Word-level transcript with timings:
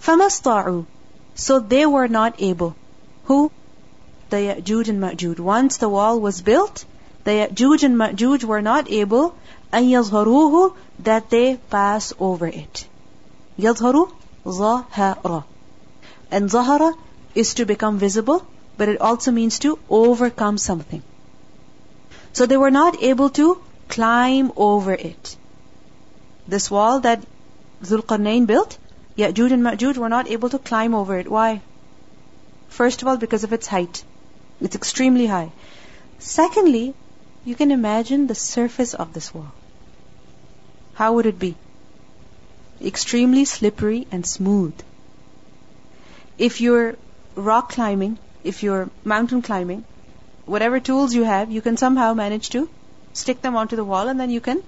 فَمَسْطَعُوا 0.00 0.86
So 1.34 1.58
they 1.58 1.86
were 1.86 2.08
not 2.08 2.34
able. 2.38 2.76
Who? 3.24 3.50
The 4.30 4.36
Ya'juj 4.36 4.88
and 4.88 5.02
Ma'juj. 5.02 5.40
Once 5.40 5.78
the 5.78 5.88
wall 5.88 6.20
was 6.20 6.42
built, 6.42 6.84
the 7.24 7.32
Ya'juj 7.32 7.82
and 7.82 7.96
Ma'juj 7.96 8.44
were 8.44 8.62
not 8.62 8.90
able 8.90 9.34
أن 9.72 9.90
يظهروه 9.90 10.74
that 11.00 11.30
they 11.30 11.56
pass 11.70 12.12
over 12.20 12.46
it. 12.46 12.86
يظهر 13.58 14.08
ظهر. 14.44 15.44
And 16.30 16.48
ظهر 16.48 16.94
is 17.34 17.54
to 17.54 17.66
become 17.66 17.98
visible, 17.98 18.46
but 18.76 18.88
it 18.88 19.00
also 19.00 19.32
means 19.32 19.58
to 19.58 19.78
overcome 19.90 20.58
something. 20.58 21.02
So 22.32 22.46
they 22.46 22.56
were 22.56 22.70
not 22.70 23.02
able 23.02 23.30
to 23.30 23.58
climb 23.88 24.52
over 24.56 24.92
it. 24.92 25.36
This 26.46 26.70
wall 26.70 27.00
that 27.00 27.24
Zulqarnain 27.82 28.46
built, 28.46 28.78
Ya'juj 29.19 29.51
and 29.51 29.63
Ma'juj 29.63 29.97
were 29.97 30.09
not 30.09 30.29
able 30.29 30.49
to 30.49 30.59
climb 30.59 30.95
over 30.95 31.17
it. 31.17 31.29
Why? 31.29 31.61
First 32.69 33.01
of 33.01 33.09
all, 33.09 33.17
because 33.17 33.43
of 33.43 33.51
its 33.51 33.67
height. 33.67 34.03
It's 34.61 34.75
extremely 34.75 35.25
high. 35.25 35.51
Secondly, 36.19 36.93
you 37.43 37.55
can 37.55 37.71
imagine 37.71 38.27
the 38.27 38.35
surface 38.35 38.93
of 38.93 39.13
this 39.13 39.33
wall. 39.33 39.51
How 40.93 41.13
would 41.13 41.25
it 41.25 41.39
be? 41.39 41.55
Extremely 42.81 43.45
slippery 43.45 44.07
and 44.09 44.25
smooth. 44.25 44.73
If 46.37 46.61
you're 46.61 46.95
rock 47.35 47.71
climbing, 47.73 48.17
if 48.43 48.63
you're 48.63 48.89
mountain 49.03 49.41
climbing, 49.41 49.85
whatever 50.45 50.79
tools 50.79 51.13
you 51.13 51.23
have, 51.23 51.51
you 51.51 51.61
can 51.61 51.77
somehow 51.77 52.13
manage 52.13 52.51
to 52.51 52.69
stick 53.13 53.41
them 53.41 53.57
onto 53.57 53.75
the 53.75 53.83
wall 53.83 54.07
and 54.07 54.19
then 54.19 54.29
you 54.29 54.39
can 54.39 54.63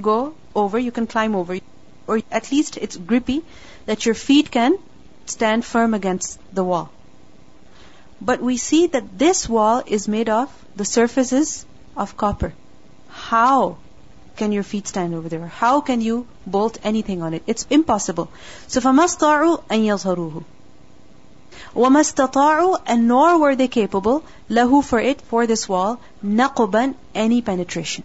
go 0.00 0.34
over, 0.54 0.78
you 0.78 0.90
can 0.90 1.06
climb 1.06 1.34
over 1.34 1.59
Or 2.07 2.21
at 2.31 2.51
least 2.51 2.77
it's 2.77 2.97
grippy 2.97 3.43
that 3.85 4.05
your 4.05 4.15
feet 4.15 4.51
can 4.51 4.77
stand 5.25 5.65
firm 5.65 5.93
against 5.93 6.39
the 6.53 6.63
wall. 6.63 6.89
But 8.21 8.41
we 8.41 8.57
see 8.57 8.87
that 8.87 9.17
this 9.17 9.47
wall 9.49 9.83
is 9.85 10.07
made 10.07 10.29
of, 10.29 10.49
the 10.75 10.85
surface 10.85 11.33
is 11.33 11.65
of 11.97 12.15
copper. 12.17 12.53
How 13.09 13.77
can 14.35 14.51
your 14.51 14.63
feet 14.63 14.87
stand 14.87 15.13
over 15.13 15.29
there? 15.29 15.47
How 15.47 15.81
can 15.81 16.01
you 16.01 16.27
bolt 16.45 16.77
anything 16.83 17.21
on 17.21 17.33
it? 17.33 17.43
It's 17.47 17.65
impossible. 17.69 18.29
So 18.67 18.81
فَمَسْطَعُوا 18.81 19.63
أَن 19.69 19.85
يَظْهَرُوهُ 19.85 20.43
وَمَا 21.75 22.01
اسْتَطَاعُوا 22.01 22.81
And 22.85 23.07
nor 23.07 23.37
were 23.37 23.55
they 23.55 23.67
capable, 23.67 24.23
lahu 24.49 24.83
for 24.83 24.99
it, 24.99 25.21
for 25.21 25.45
this 25.47 25.67
wall, 25.67 25.99
نَقُبًا 26.23 26.95
any 27.13 27.41
penetration. 27.41 28.03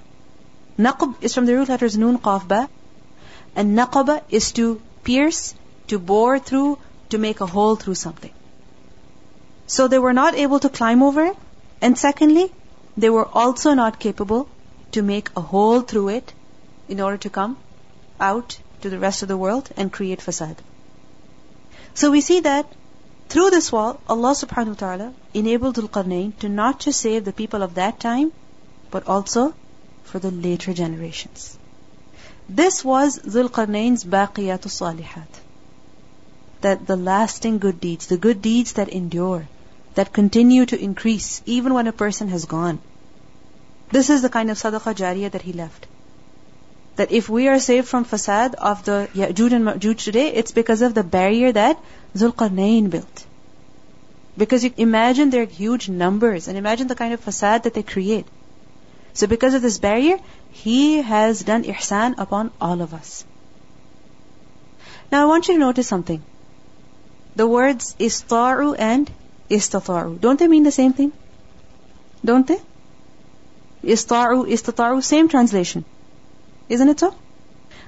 Naqb 0.78 1.14
is 1.22 1.34
from 1.34 1.46
the 1.46 1.56
root 1.56 1.68
letters 1.68 1.96
nun, 1.96 2.18
qaf, 2.18 2.46
ba. 2.46 2.68
and 3.55 3.77
naqaba 3.77 4.21
is 4.29 4.51
to 4.53 4.81
pierce, 5.03 5.55
to 5.87 5.99
bore 5.99 6.39
through, 6.39 6.77
to 7.09 7.17
make 7.17 7.41
a 7.41 7.45
hole 7.45 7.75
through 7.75 7.95
something. 7.95 8.33
So 9.67 9.87
they 9.87 9.99
were 9.99 10.13
not 10.13 10.35
able 10.35 10.59
to 10.59 10.69
climb 10.69 11.01
over 11.01 11.25
it. 11.25 11.37
And 11.81 11.97
secondly, 11.97 12.51
they 12.97 13.09
were 13.09 13.27
also 13.27 13.73
not 13.73 13.99
capable 13.99 14.47
to 14.91 15.01
make 15.01 15.29
a 15.35 15.41
hole 15.41 15.81
through 15.81 16.09
it 16.09 16.33
in 16.87 17.01
order 17.01 17.17
to 17.17 17.29
come 17.29 17.57
out 18.19 18.57
to 18.81 18.89
the 18.89 18.99
rest 18.99 19.21
of 19.21 19.27
the 19.27 19.37
world 19.37 19.69
and 19.75 19.91
create 19.91 20.19
fasad. 20.19 20.57
So 21.93 22.11
we 22.11 22.21
see 22.21 22.39
that 22.41 22.71
through 23.29 23.49
this 23.49 23.71
wall, 23.71 23.99
Allah 24.07 24.31
subhanahu 24.31 24.75
wa 24.75 24.81
ta'ala 24.81 25.13
enabled 25.33 25.75
Dhul 25.75 26.39
to 26.39 26.49
not 26.49 26.79
just 26.79 26.99
save 27.01 27.25
the 27.25 27.33
people 27.33 27.63
of 27.63 27.75
that 27.75 27.99
time, 27.99 28.31
but 28.91 29.07
also 29.07 29.53
for 30.03 30.19
the 30.19 30.31
later 30.31 30.73
generations. 30.73 31.57
This 32.47 32.85
was 32.85 33.17
Dhul 33.17 33.49
Qarnayn's 33.49 34.03
Baqiyatu 34.03 34.69
Salihat. 34.69 35.27
That 36.61 36.85
the 36.85 36.95
lasting 36.95 37.57
good 37.57 37.79
deeds, 37.79 38.05
the 38.05 38.17
good 38.17 38.41
deeds 38.41 38.73
that 38.73 38.89
endure, 38.89 39.47
that 39.95 40.13
continue 40.13 40.65
to 40.67 40.79
increase 40.79 41.41
even 41.47 41.73
when 41.73 41.87
a 41.87 41.91
person 41.91 42.27
has 42.27 42.45
gone. 42.45 42.79
This 43.89 44.11
is 44.11 44.21
the 44.21 44.29
kind 44.29 44.51
of 44.51 44.57
sadaqah 44.57 44.93
jariyah 44.93 45.31
that 45.31 45.41
he 45.41 45.53
left. 45.53 45.87
That 46.97 47.11
if 47.11 47.27
we 47.29 47.47
are 47.47 47.59
saved 47.59 47.87
from 47.87 48.05
fasad 48.05 48.53
of 48.53 48.85
the 48.85 49.09
Ya'juj 49.15 49.51
and 49.51 49.65
Ma'juj 49.65 50.03
today, 50.03 50.27
it's 50.33 50.51
because 50.51 50.83
of 50.83 50.93
the 50.93 51.03
barrier 51.03 51.51
that 51.51 51.79
Zulqarnain 52.15 52.91
built. 52.91 53.25
Because 54.37 54.63
you 54.63 54.71
imagine 54.77 55.31
their 55.31 55.45
huge 55.45 55.89
numbers 55.89 56.47
and 56.47 56.57
imagine 56.57 56.87
the 56.87 56.95
kind 56.95 57.13
of 57.13 57.25
fasad 57.25 57.63
that 57.63 57.73
they 57.73 57.83
create. 57.83 58.27
So 59.13 59.27
because 59.27 59.53
of 59.53 59.61
this 59.61 59.79
barrier, 59.79 60.19
he 60.63 61.01
has 61.01 61.43
done 61.47 61.63
ihsan 61.71 62.15
upon 62.17 62.49
all 62.61 62.81
of 62.81 62.93
us. 62.93 63.25
Now 65.11 65.23
I 65.23 65.25
want 65.31 65.47
you 65.47 65.55
to 65.55 65.59
notice 65.59 65.87
something. 65.87 66.21
The 67.35 67.45
words 67.45 67.95
ista'u 67.99 68.75
and 68.79 69.11
istata'u. 69.49 70.19
Don't 70.21 70.39
they 70.39 70.47
mean 70.47 70.63
the 70.63 70.71
same 70.77 70.93
thing? 70.93 71.11
Don't 72.23 72.47
they? 72.47 72.59
Ista'u, 73.95 74.37
istata'u, 74.57 75.03
same 75.03 75.27
translation. 75.27 75.83
Isn't 76.69 76.89
it 76.89 77.01
so? 77.01 77.13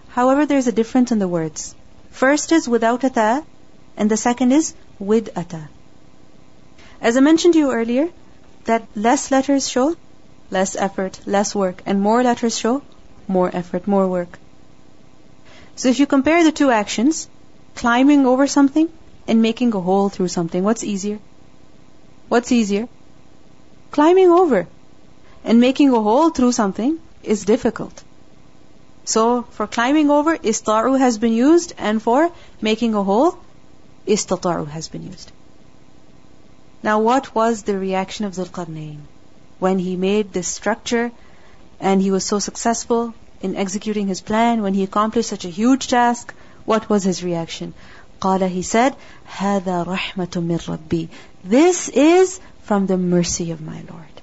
However, 0.10 0.46
there's 0.46 0.68
a 0.68 0.78
difference 0.82 1.14
in 1.14 1.20
the 1.20 1.32
words. 1.36 1.74
First 2.12 2.52
is 2.52 2.68
without 2.68 3.06
a 3.06 3.10
ta, 3.10 3.44
and 3.96 4.12
the 4.12 4.18
second 4.18 4.52
is 4.52 4.74
with 5.00 5.30
a 5.38 5.46
ta. 5.56 5.64
As 7.00 7.16
I 7.16 7.22
mentioned 7.22 7.54
to 7.54 7.60
you 7.60 7.72
earlier, 7.72 8.10
that 8.66 8.86
less 9.08 9.32
letters 9.32 9.70
show 9.70 9.96
less 10.50 10.76
effort, 10.76 11.20
less 11.26 11.54
work, 11.54 11.82
and 11.86 12.02
more 12.02 12.24
letters 12.24 12.58
show 12.58 12.82
more 13.28 13.50
effort, 13.54 13.88
more 13.88 14.08
work. 14.08 14.40
So 15.76 15.90
if 15.90 16.00
you 16.00 16.08
compare 16.08 16.44
the 16.44 16.52
two 16.52 16.72
actions, 16.72 17.28
climbing 17.76 18.26
over 18.26 18.48
something 18.48 18.90
and 19.28 19.42
making 19.42 19.74
a 19.74 19.80
hole 19.80 20.10
through 20.10 20.30
something, 20.30 20.64
what's 20.64 20.84
easier? 20.84 21.20
What's 22.30 22.52
easier? 22.52 22.88
Climbing 23.92 24.32
over 24.32 24.68
and 25.44 25.60
making 25.60 25.94
a 25.94 26.02
hole 26.02 26.30
through 26.30 26.52
something 26.52 27.00
is 27.24 27.46
difficult. 27.46 28.04
So 29.06 29.44
for 29.44 29.68
climbing 29.68 30.10
over, 30.10 30.38
ista'u 30.38 31.00
has 31.00 31.18
been 31.18 31.34
used, 31.34 31.74
and 31.78 32.02
for 32.02 32.30
making 32.62 32.94
a 32.94 33.04
hole, 33.04 33.38
istata'u 34.06 34.68
has 34.68 34.90
been 34.90 35.04
used. 35.04 35.32
Now 36.84 37.00
what 37.00 37.34
was 37.34 37.64
the 37.64 37.78
reaction 37.78 38.26
of 38.26 38.34
Zulqarnain 38.34 39.00
when 39.59 39.79
he 39.79 39.97
made 39.97 40.33
this 40.33 40.49
structure 40.49 41.11
and 41.81 42.01
he 42.01 42.11
was 42.11 42.25
so 42.25 42.39
successful 42.39 43.15
in 43.41 43.57
executing 43.57 44.07
his 44.07 44.21
plan, 44.21 44.63
when 44.63 44.75
he 44.75 44.83
accomplished 44.85 45.29
such 45.29 45.45
a 45.45 45.49
huge 45.49 45.89
task? 45.89 46.35
What 46.65 46.89
was 46.89 47.03
his 47.03 47.25
reaction? 47.25 47.75
قال 48.21 48.49
he 48.49 48.63
said 48.63 48.95
هذا 49.37 49.85
رحمة 49.85 50.43
من 50.43 50.59
ربي 50.59 51.09
This 51.45 51.89
is 51.89 52.41
from 52.63 52.87
the 52.87 52.97
mercy 52.97 53.51
of 53.51 53.61
my 53.61 53.83
Lord. 53.91 54.23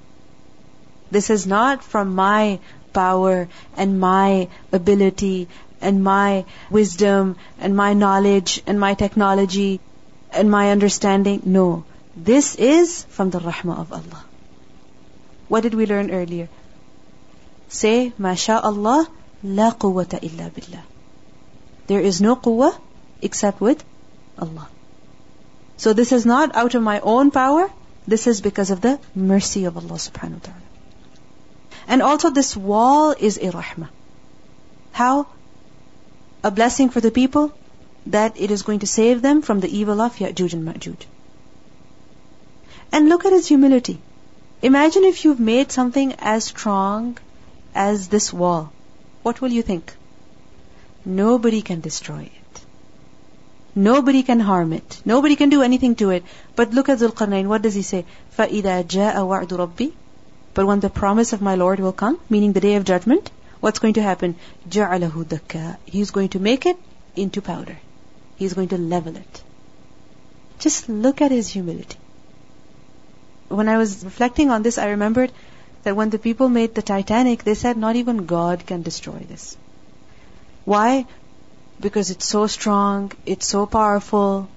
This 1.12 1.30
is 1.30 1.46
not 1.46 1.84
from 1.84 2.16
my 2.16 2.60
power 2.94 3.48
and 3.76 4.00
my 4.00 4.48
ability 4.72 5.48
and 5.82 6.04
my 6.04 6.46
wisdom 6.70 7.36
and 7.60 7.76
my 7.76 7.94
knowledge 7.94 8.62
and 8.68 8.80
my 8.80 8.94
technology 8.94 9.80
and 10.32 10.50
my 10.52 10.72
understanding. 10.72 11.42
No. 11.46 11.84
This 12.16 12.56
is 12.56 13.04
from 13.10 13.30
the 13.30 13.40
rahmah 13.40 13.80
of 13.80 13.94
Allah. 13.94 14.24
What 15.49 15.62
did 15.62 15.75
we 15.75 15.87
learn 15.87 16.10
earlier? 16.10 16.49
Say, 17.69 18.12
MashaAllah, 18.19 19.06
la 19.43 19.72
quwwata 19.72 20.22
illa 20.22 20.50
billah. 20.50 20.82
There 21.87 22.00
is 22.00 22.21
no 22.21 22.37
quwwah 22.37 22.75
except 23.21 23.60
with 23.60 23.84
Allah. 24.38 24.69
So 25.77 25.93
this 25.93 26.12
is 26.12 26.25
not 26.25 26.55
out 26.56 26.75
of 26.75 26.82
my 26.82 27.00
own 27.00 27.31
power. 27.31 27.71
This 28.06 28.27
is 28.27 28.41
because 28.41 28.71
of 28.71 28.81
the 28.81 28.99
mercy 29.15 29.65
of 29.65 29.77
Allah 29.77 29.99
subhanahu 30.05 30.41
wa 30.41 30.44
ta'ala. 30.44 30.62
And 31.87 32.03
also 32.03 32.31
this 32.31 32.56
wall 32.56 33.15
is 33.19 33.37
a 33.38 33.50
rahmah. 33.50 33.88
How? 34.93 35.26
A 36.43 36.50
blessing 36.50 36.88
for 36.91 37.00
the 37.00 37.11
people 37.11 37.53
that 38.06 38.41
it 38.41 38.50
is 38.50 38.62
going 38.62 38.81
to 38.81 38.87
save 38.87 39.22
them 39.22 39.43
from 39.43 39.61
the 39.61 39.69
evil 39.79 40.00
of 40.00 40.17
Ya'juj 40.17 40.52
and 40.52 40.69
Ma'juj. 40.69 41.06
And 42.93 43.08
look 43.08 43.25
at 43.25 43.32
his 43.32 43.49
humility. 43.49 44.00
Imagine 44.63 45.06
if 45.06 45.24
you've 45.24 45.40
made 45.40 45.72
something 45.72 46.13
as 46.19 46.46
strong 46.46 47.18
as 47.74 48.10
this 48.10 48.34
wall. 48.34 48.72
What 49.24 49.42
will 49.42 49.51
you 49.51 49.62
think? 49.62 49.94
Nobody 51.06 51.62
can 51.62 51.80
destroy 51.80 52.24
it. 52.24 52.62
Nobody 53.75 54.24
can 54.24 54.40
harm 54.40 54.74
it. 54.74 55.01
Nobody 55.06 55.36
can 55.36 55.50
do 55.50 55.62
anything 55.62 55.96
to 55.96 56.10
it. 56.10 56.24
But 56.56 56.74
look 56.74 56.90
at 56.90 57.00
Zulqarnain. 57.00 57.48
What 57.48 57.62
does 57.62 57.74
he 57.74 57.81
say? 57.81 58.06
فَإِذَا 58.38 58.84
جَاءَ 58.84 59.16
وَعْدُ 59.16 59.48
رَبِّي 59.48 59.94
But 60.54 60.66
when 60.66 60.81
the 60.81 60.90
promise 60.90 61.31
of 61.31 61.42
my 61.42 61.56
Lord 61.56 61.80
will 61.80 61.94
come, 61.94 62.19
meaning 62.30 62.51
the 62.54 62.60
day 62.60 62.75
of 62.75 62.84
judgment, 62.84 63.31
what's 63.62 63.80
going 63.80 63.94
to 63.94 64.01
happen? 64.01 64.36
جَعَلَهُ 64.69 65.24
دَكَّا 65.24 65.78
He's 65.86 66.12
going 66.12 66.30
to 66.30 66.40
make 66.40 66.66
it 66.66 66.78
into 67.16 67.42
powder. 67.42 67.78
He's 68.36 68.54
going 68.54 68.69
to 68.69 68.78
level 68.78 69.16
it. 69.16 69.44
Just 70.60 70.90
look 70.90 71.22
at 71.22 71.31
his 71.31 71.48
humility. 71.48 71.98
When 73.55 73.69
I 73.69 73.79
was 73.79 74.05
reflecting 74.05 74.51
on 74.51 74.62
this, 74.62 74.79
I 74.79 74.89
remembered 74.91 75.33
that 75.83 75.97
when 75.97 76.11
the 76.11 76.19
people 76.19 76.49
made 76.49 76.75
the 76.75 76.83
Titanic, 76.83 77.45
they 77.45 77.55
said 77.55 77.77
not 77.77 77.97
even 77.97 78.27
God 78.27 78.67
can 78.67 78.83
destroy 78.83 79.19
this. 79.29 79.56
Why? 80.65 81.06
Because 81.81 82.11
it's 82.11 82.27
so 82.27 82.47
strong, 82.47 83.12
it's 83.27 83.47
so 83.47 83.67
powerful, 83.67 84.49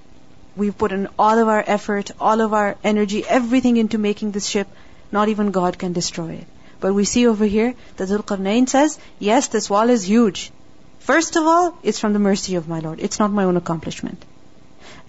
We've 0.58 0.76
put 0.76 0.92
in 0.92 1.08
all 1.20 1.38
of 1.38 1.48
our 1.48 1.64
effort, 1.66 2.10
all 2.20 2.42
of 2.42 2.52
our 2.52 2.78
energy, 2.84 3.24
everything 3.24 3.78
into 3.78 4.00
making 4.00 4.32
this 4.32 4.48
ship. 4.48 4.68
Not 5.12 5.30
even 5.30 5.52
God 5.52 5.78
can 5.78 5.94
destroy 5.94 6.32
it. 6.32 6.48
But 6.80 6.96
we 6.96 7.06
see 7.06 7.28
over 7.28 7.46
here 7.46 7.76
that 7.98 8.10
Dhul 8.10 8.70
says, 8.70 8.98
yes, 9.20 9.50
this 9.50 9.70
wall 9.70 9.92
is 9.92 10.10
huge. 10.10 10.52
First 11.00 11.36
of 11.36 11.46
all, 11.46 11.78
it's 11.84 12.00
from 12.00 12.14
the 12.14 12.26
mercy 12.28 12.56
of 12.56 12.68
my 12.68 12.80
Lord. 12.80 13.00
It's 13.00 13.20
not 13.20 13.32
my 13.32 13.44
own 13.44 13.56
accomplishment. 13.56 14.26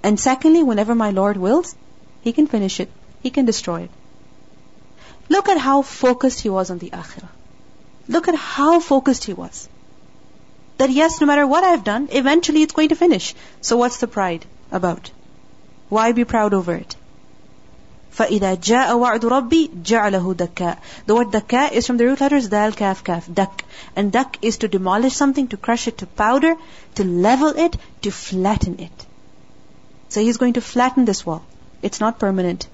And 0.02 0.20
secondly, 0.20 0.62
whenever 0.62 0.94
my 0.94 1.10
Lord 1.12 1.38
wills, 1.38 1.74
He 2.20 2.32
can 2.32 2.46
finish 2.46 2.78
it 2.78 2.90
He 3.21 3.29
can 3.29 3.45
destroy 3.45 3.81
it. 3.83 3.91
Look 5.29 5.49
at 5.49 5.57
how 5.57 5.81
focused 5.81 6.41
he 6.41 6.49
was 6.49 6.69
on 6.69 6.79
the 6.79 6.89
akhirah. 6.89 7.29
Look 8.07 8.27
at 8.27 8.35
how 8.35 8.79
focused 8.79 9.23
he 9.23 9.33
was. 9.33 9.69
That 10.77 10.89
yes, 10.89 11.21
no 11.21 11.27
matter 11.27 11.45
what 11.47 11.63
I've 11.63 11.83
done, 11.83 12.09
eventually 12.11 12.63
it's 12.63 12.73
going 12.73 12.89
to 12.89 12.95
finish. 12.95 13.33
So 13.61 13.77
what's 13.77 13.97
the 13.97 14.07
pride 14.07 14.45
about? 14.71 15.11
Why 15.89 16.11
be 16.11 16.25
proud 16.25 16.53
over 16.53 16.75
it? 16.75 16.95
فإذا 18.17 18.55
جاء 18.61 18.95
وعد 18.97 19.25
ربي 19.25 19.71
جعله 19.83 20.35
دكاء. 20.35 20.77
The 21.07 21.15
word 21.15 21.31
دكاء 21.31 21.71
is 21.71 21.87
from 21.87 21.97
the 21.97 22.05
root 22.05 22.21
letters 22.21 22.47
dal, 22.47 22.71
kaf, 22.71 23.03
kaf, 23.03 23.27
dak. 23.33 23.63
And 23.95 24.11
dak 24.11 24.37
is 24.41 24.57
to 24.57 24.67
demolish 24.67 25.13
something, 25.13 25.47
to 25.47 25.57
crush 25.57 25.87
it 25.87 25.97
to 25.99 26.05
powder, 26.05 26.55
to 26.95 27.03
level 27.03 27.47
it, 27.47 27.75
to 28.03 28.11
flatten 28.11 28.79
it. 28.79 29.05
So 30.09 30.21
he's 30.21 30.37
going 30.37 30.53
to 30.53 30.61
flatten 30.61 31.05
this 31.05 31.25
wall. 31.25 31.43
It's 31.81 31.99
not 31.99 32.19
permanent. 32.19 32.67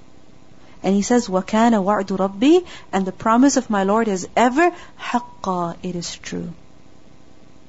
And 0.84 0.96
he 0.96 1.02
says, 1.02 1.28
وَكَانَ 1.28 1.74
وَعْدُ 1.74 2.18
رَبِّي 2.18 2.66
And 2.92 3.06
the 3.06 3.12
promise 3.12 3.58
of 3.58 3.70
my 3.70 3.84
Lord 3.84 4.08
is 4.08 4.28
ever 4.36 4.72
حَقًّا 5.00 5.76
It 5.84 5.96
is 5.96 6.16
true. 6.16 6.54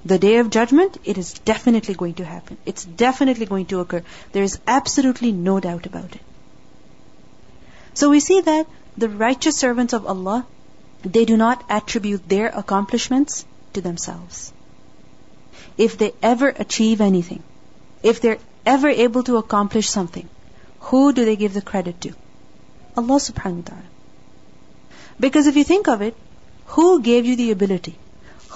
The 0.04 0.19
day 0.19 0.37
of 0.37 0.48
judgment, 0.48 0.96
it 1.04 1.19
is 1.19 1.32
definitely 1.32 1.94
going 1.94 2.14
to 2.14 2.25
happen. 2.25 2.56
It's 2.64 2.84
definitely 2.84 3.46
going 3.46 3.66
to 3.66 3.81
occur. 3.81 4.02
There 4.32 4.42
is 4.42 4.58
absolutely 4.66 5.32
no 5.32 5.60
doubt 5.60 5.87
about 5.87 6.14
it. 6.14 6.22
So 7.94 8.08
we 8.10 8.20
see 8.20 8.40
that 8.40 8.66
the 8.96 9.08
righteous 9.08 9.56
servants 9.56 9.92
of 9.92 10.06
Allah, 10.06 10.46
they 11.02 11.25
do 11.25 11.37
not 11.37 11.62
attribute 11.69 12.28
their 12.28 12.46
accomplishments 12.46 13.44
to 13.75 13.81
themselves. 13.81 14.52
If 15.76 15.98
they 15.98 16.12
ever 16.22 16.48
achieve 16.48 17.00
anything, 17.00 17.42
if 18.02 18.20
they're 18.20 18.38
ever 18.64 18.88
able 18.88 19.22
to 19.25 19.37
accomplish 19.37 19.88
something, 19.88 20.28
who 20.81 21.12
do 21.12 21.25
they 21.25 21.37
give 21.37 21.54
the 21.54 21.62
credit 21.62 22.00
to? 22.02 22.14
Allah 22.97 23.19
subhanahu 23.27 23.63
wa 23.63 23.69
ta'ala. 23.69 23.89
Because 25.19 25.47
if 25.47 25.56
you 25.56 25.63
think 25.63 25.88
of 25.88 26.01
it, 26.01 26.15
who 26.75 27.01
gave 27.01 27.25
you 27.25 27.36
the 27.36 27.51
ability? 27.51 27.95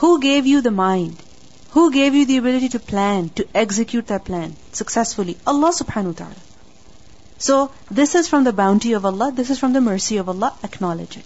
Who 0.03 0.19
gave 0.19 0.45
you 0.45 0.61
the 0.61 0.71
mind? 0.71 1.21
Who 1.71 1.91
gave 1.91 2.15
you 2.15 2.25
the 2.25 2.37
ability 2.37 2.69
to 2.69 2.79
plan, 2.79 3.29
to 3.35 3.47
execute 3.53 4.07
that 4.07 4.25
plan 4.25 4.55
successfully? 4.71 5.37
Allah 5.45 5.69
subhanahu 5.69 6.13
wa 6.13 6.19
ta'ala. 6.23 6.35
So, 7.37 7.71
this 7.89 8.15
is 8.15 8.27
from 8.27 8.43
the 8.43 8.51
bounty 8.53 8.93
of 8.93 9.05
Allah, 9.05 9.31
this 9.31 9.49
is 9.49 9.59
from 9.59 9.73
the 9.73 9.81
mercy 9.81 10.17
of 10.17 10.27
Allah, 10.27 10.53
acknowledge 10.63 11.17
it. 11.17 11.25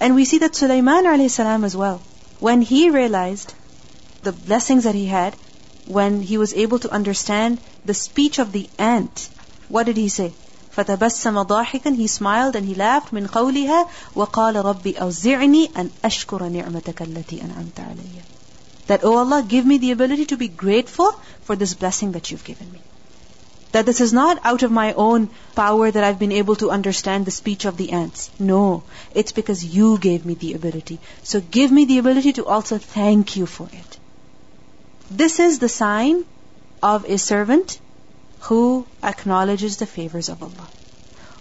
And 0.00 0.14
we 0.14 0.24
see 0.24 0.38
that 0.38 0.54
Sulaiman 0.54 1.04
alayhi 1.04 1.30
salam 1.30 1.64
as 1.64 1.76
well, 1.76 2.00
when 2.40 2.62
he 2.62 2.88
realized 2.90 3.54
the 4.22 4.32
blessings 4.32 4.84
that 4.84 4.94
he 4.94 5.06
had, 5.06 5.34
when 5.86 6.22
he 6.22 6.38
was 6.38 6.54
able 6.54 6.78
to 6.80 6.90
understand 6.90 7.60
the 7.84 7.94
speech 7.94 8.38
of 8.38 8.52
the 8.52 8.68
ant, 8.78 9.28
what 9.68 9.84
did 9.86 9.96
he 9.96 10.08
say? 10.08 10.32
فتبسم 10.75 11.41
ضاحكا 11.41 11.95
he 11.95 12.07
smiled 12.07 12.55
and 12.55 12.65
he 12.65 12.75
laughed 12.75 13.13
من 13.13 13.27
قولها 13.27 13.87
وقال 14.15 14.55
ربي 14.65 15.01
أوزعني 15.01 15.71
أن 15.77 15.89
أشكر 16.05 16.43
نعمتك 16.43 17.01
التي 17.01 17.41
أنعمت 17.41 17.79
علي 17.79 18.23
that 18.87 19.03
oh 19.03 19.17
Allah 19.17 19.43
give 19.43 19.65
me 19.65 19.77
the 19.77 19.91
ability 19.91 20.25
to 20.25 20.37
be 20.37 20.47
grateful 20.47 21.11
for 21.43 21.55
this 21.55 21.73
blessing 21.73 22.13
that 22.13 22.31
you've 22.31 22.43
given 22.43 22.71
me 22.71 22.81
that 23.71 23.85
this 23.85 24.01
is 24.01 24.11
not 24.11 24.39
out 24.43 24.63
of 24.63 24.71
my 24.71 24.93
own 24.93 25.29
power 25.55 25.91
that 25.91 26.03
I've 26.03 26.19
been 26.19 26.37
able 26.39 26.57
to 26.63 26.71
understand 26.71 27.25
the 27.25 27.31
speech 27.31 27.65
of 27.65 27.77
the 27.77 27.91
ants 27.91 28.29
no 28.39 28.83
it's 29.13 29.37
because 29.41 29.63
you 29.75 29.97
gave 30.07 30.25
me 30.25 30.33
the 30.33 30.53
ability 30.53 30.99
so 31.23 31.41
give 31.59 31.71
me 31.79 31.85
the 31.85 31.99
ability 32.05 32.33
to 32.39 32.45
also 32.45 32.77
thank 32.77 33.37
you 33.37 33.45
for 33.45 33.69
it 33.83 33.99
this 35.23 35.39
is 35.39 35.59
the 35.59 35.73
sign 35.77 36.25
of 36.81 37.09
a 37.15 37.17
servant 37.17 37.79
who 38.45 38.85
acknowledges 39.03 39.77
the 39.77 39.85
favors 39.85 40.29
of 40.29 40.41
Allah, 40.41 40.67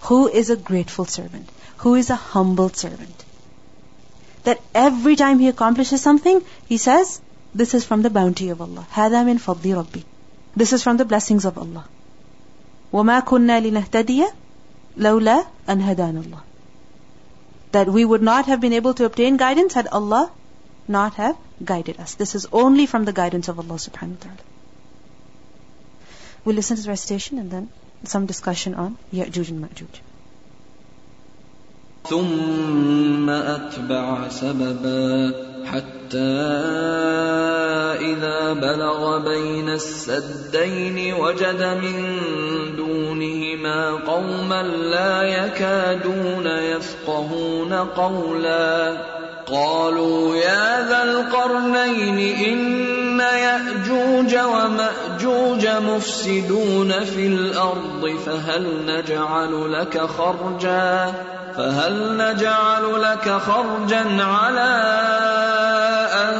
who 0.03 0.29
is 0.29 0.51
a 0.51 0.57
grateful 0.57 1.05
servant, 1.05 1.49
who 1.79 1.95
is 1.95 2.11
a 2.11 2.17
humble 2.17 2.69
servant. 2.69 3.25
That 4.45 4.61
every 4.75 5.17
time 5.17 5.39
he 5.39 5.49
accomplishes 5.49 6.01
something, 6.01 6.43
he 6.67 6.77
says, 6.77 7.21
This 7.55 7.75
is 7.75 7.85
from 7.85 8.03
the 8.03 8.11
bounty 8.11 8.51
of 8.51 8.61
Allah. 8.61 8.87
هذا 8.93 9.25
من 9.25 9.39
فضل 9.39 9.75
ربي. 9.85 10.05
This 10.57 10.73
is 10.73 10.83
from 10.83 10.97
the 10.97 11.05
blessings 11.05 11.45
of 11.45 11.59
Allah. 11.59 11.85
وما 12.93 13.21
كنا 13.21 13.61
لنهتدي 13.61 14.27
لولا 14.97 15.45
أن 15.69 15.81
هدانا 15.83 16.21
الله. 16.25 16.41
That 17.73 17.89
we 17.89 18.05
would 18.05 18.23
not 18.23 18.47
have 18.47 18.61
been 18.61 18.73
able 18.73 18.95
to 18.95 19.05
obtain 19.05 19.37
guidance 19.37 19.75
had 19.75 19.87
Allah 19.89 20.31
not 20.89 21.15
have 21.15 21.37
guided 21.65 22.01
us. 22.01 22.15
This 22.15 22.35
is 22.35 22.47
only 22.53 22.87
from 22.87 23.05
the 23.05 23.13
guidance 23.13 23.49
of 23.49 23.59
Allah 23.59 23.77
subhanahu 23.77 24.17
wa 24.17 24.25
ta'ala. 24.25 24.37
We'll 26.46 26.56
listen 26.56 26.78
to 26.78 26.84
the 26.84 26.90
recitation 26.90 27.40
and 27.40 27.50
then 27.52 27.70
some 28.04 28.28
discussion 28.28 28.76
on 28.76 28.98
Ya'juj 29.12 29.50
and 29.50 29.66
Ma'juj. 29.66 30.02
ثم 32.06 33.30
أتبع 33.30 34.28
سببا 34.30 35.34
حتى 35.66 36.38
إذا 38.14 38.54
بلغ 38.54 39.18
بين 39.20 39.70
السدين 39.70 41.14
وجد 41.14 41.62
من 41.82 41.98
دونهما 42.78 43.92
قوما 43.92 44.64
لا 44.64 45.22
يكادون 45.22 46.48
يفقهون 46.48 47.74
قولا 47.74 48.98
قالوا 49.48 50.36
يا 50.36 50.90
ذا 50.90 51.04
القرنين 51.04 52.20
إن 52.50 53.05
يأجوج 53.34 54.36
ومأجوج 54.36 55.68
مفسدون 55.68 56.92
في 56.92 57.28
الأرض 57.28 58.20
فهل 58.26 58.86
نجعل 58.86 59.74
لك 59.74 60.02
خرجا؟ 60.02 61.14
فهل 61.58 62.18
نجعل 62.18 63.02
لك 63.02 63.30
خرجا 63.30 64.24
على 64.24 64.72
أن 66.14 66.36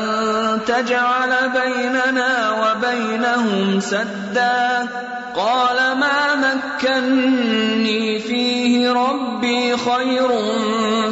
تجعل 0.68 1.50
بيننا 1.50 2.52
وبينهم 2.52 3.80
سدا؟ 3.80 4.88
قال 5.36 5.98
ما 5.98 6.36
مكني 6.36 8.20
فيه 8.20 8.92
ربي 8.92 9.78
خير 9.78 10.30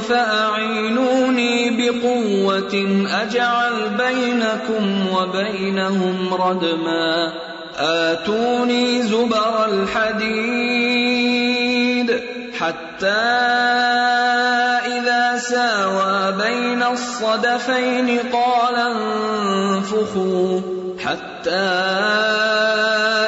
فأعينوني 0.10 1.12
بقوة 2.02 3.06
أجعل 3.22 3.74
بينكم 3.98 5.08
وبينهم 5.14 6.34
ردما. 6.34 7.34
آتوني 7.78 9.02
زبر 9.02 9.66
الحديد 9.66 10.94
حتى 12.60 13.08
إذا 14.86 15.38
ساوى 15.38 16.32
بين 16.32 16.84
الصدفين 16.84 18.20
قال 18.34 18.76
انفخوا 18.76 20.62
حتى 21.06 21.70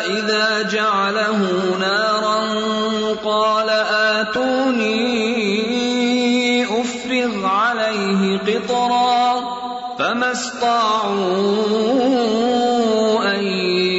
إذا 0.08 0.62
جعله 0.72 1.40
نارا 1.80 2.40
قال 3.26 3.70
آتوني 3.70 5.05
أستطاعوا 10.36 11.36
أن 13.36 13.44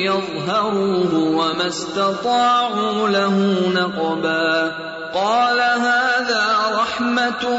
يظهروه 0.04 1.14
وما 1.14 1.66
استطاعوا 1.66 3.08
له 3.08 3.36
نقبا. 3.74 4.72
قال 5.14 5.60
هذا 5.60 6.46
رحمة 6.80 7.58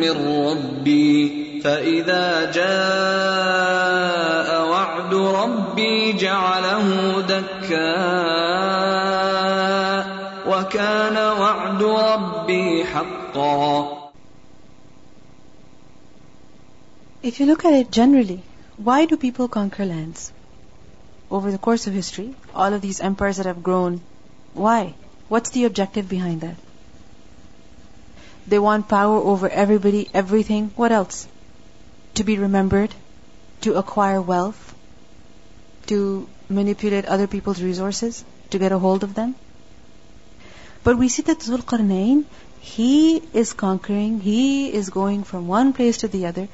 من 0.00 0.46
ربي. 0.48 1.42
فإذا 1.64 2.50
جاء 2.54 2.70
وعد 4.68 5.14
ربي 5.14 6.12
جعله 6.12 7.14
دكاء. 7.28 7.82
وكان 10.46 11.16
وعد 11.40 11.82
ربي 11.82 12.84
حقا. 12.84 14.01
If 17.22 17.40
you 17.40 17.46
look 17.46 17.64
at 17.64 17.72
it 17.72 17.90
generally, 17.90 18.42
why 18.76 19.06
do 19.06 19.16
people 19.16 19.48
conquer 19.48 19.84
lands? 19.86 20.32
Over 21.30 21.50
the 21.50 21.58
course 21.58 21.86
of 21.86 21.94
history, 21.94 22.34
all 22.54 22.72
of 22.72 22.80
these 22.80 23.00
empires 23.00 23.36
that 23.36 23.46
have 23.46 23.62
grown, 23.62 24.00
why? 24.54 24.94
What's 25.28 25.50
the 25.50 25.64
objective 25.64 26.08
behind 26.08 26.40
that? 26.40 26.56
They 28.46 28.58
want 28.58 28.88
power 28.88 29.16
over 29.16 29.48
everybody, 29.48 30.08
everything. 30.12 30.72
What 30.74 30.92
else? 30.92 31.28
to 32.14 32.24
be 32.24 32.38
remembered, 32.38 32.94
to 33.62 33.74
acquire 33.74 34.20
wealth, 34.20 34.74
to 35.86 36.28
manipulate 36.48 37.06
other 37.06 37.26
people's 37.26 37.62
resources 37.62 38.24
to 38.50 38.58
get 38.58 38.72
a 38.72 38.78
hold 38.78 39.02
of 39.02 39.14
them. 39.14 39.34
But 40.84 40.98
we 40.98 41.08
see 41.08 41.22
that 41.22 41.40
Zulqarnain, 41.40 42.24
he 42.60 43.22
is 43.32 43.52
conquering, 43.52 44.20
he 44.20 44.72
is 44.72 44.90
going 44.90 45.24
from 45.24 45.48
one 45.48 45.72
place 45.72 45.98
to 45.98 46.08
the 46.08 46.26
other, 46.26 46.48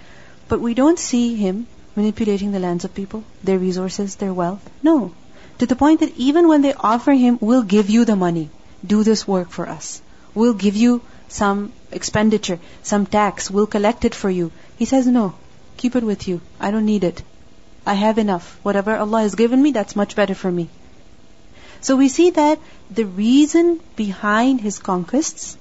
but 0.49 0.61
we 0.61 0.75
don't 0.75 0.99
see 0.99 1.35
him 1.35 1.67
manipulating 1.95 2.53
the 2.53 2.59
lands 2.59 2.85
of 2.85 2.95
people, 2.95 3.25
their 3.45 3.59
resources, 3.59 4.17
their 4.17 4.33
wealth. 4.33 4.69
No. 4.83 5.13
To 5.59 5.67
the 5.67 5.77
point 5.77 6.01
that 6.01 6.17
even 6.17 6.49
when 6.49 6.63
they 6.63 6.73
offer 6.75 7.13
him, 7.13 7.39
we'll 7.41 7.63
give 7.63 7.91
you 7.91 8.05
the 8.05 8.17
money, 8.17 8.49
do 8.87 9.03
this 9.03 9.27
work 9.27 9.51
for 9.51 9.69
us. 9.69 10.01
We'll 10.35 10.55
give 10.55 10.77
you 10.77 11.03
some 11.29 11.73
expenditure, 11.91 12.59
some 12.83 13.07
tax, 13.07 13.51
we'll 13.51 13.67
collect 13.67 14.05
it 14.05 14.15
for 14.15 14.31
you. 14.31 14.51
He 14.77 14.85
says, 14.85 15.07
no, 15.07 15.35
keep 15.77 15.97
it 15.97 16.05
with 16.05 16.29
you. 16.29 16.41
I 16.61 16.71
don't 16.71 16.87
need 16.87 17.05
it. 17.05 17.23
I 17.85 17.95
have 17.95 18.19
enough. 18.19 18.59
Whatever 18.63 18.97
Allah 18.97 19.23
has 19.23 19.35
given 19.35 19.63
me, 19.63 19.73
that's 19.73 19.97
much 19.97 20.15
better 20.17 20.35
for 20.35 20.51
me. 20.51 20.69
So 21.81 21.97
we 21.97 22.09
see 22.09 22.31
that 22.31 22.59
the 22.91 23.05
reason 23.05 23.81
behind 23.97 24.61
his 24.61 24.79
conquests 24.79 25.57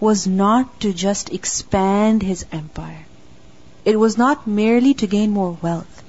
was 0.00 0.26
not 0.26 0.80
to 0.80 0.92
just 0.92 1.32
expand 1.32 2.22
his 2.22 2.44
empire. 2.52 3.05
It 3.90 3.98
was 4.00 4.18
not 4.18 4.46
merely 4.46 4.94
to 5.00 5.06
gain 5.06 5.30
more 5.30 5.56
wealth. 5.62 6.02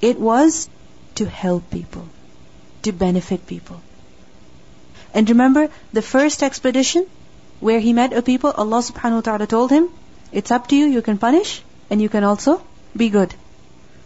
It 0.00 0.18
was 0.18 0.68
to 1.16 1.26
help 1.26 1.70
people, 1.70 2.08
to 2.82 2.92
benefit 2.92 3.46
people. 3.46 3.82
And 5.12 5.28
remember 5.28 5.68
the 5.92 6.02
first 6.02 6.42
expedition 6.42 7.06
where 7.60 7.80
he 7.80 7.92
met 7.92 8.12
a 8.12 8.22
people, 8.22 8.54
Allah 8.56 8.80
subhanahu 8.86 9.20
wa 9.20 9.26
ta'ala 9.28 9.46
told 9.46 9.70
him, 9.70 9.90
it's 10.32 10.50
up 10.50 10.68
to 10.68 10.76
you, 10.76 10.86
you 10.86 11.02
can 11.02 11.18
punish 11.18 11.62
and 11.90 12.00
you 12.00 12.08
can 12.08 12.24
also 12.24 12.62
be 12.96 13.10
good. 13.10 13.34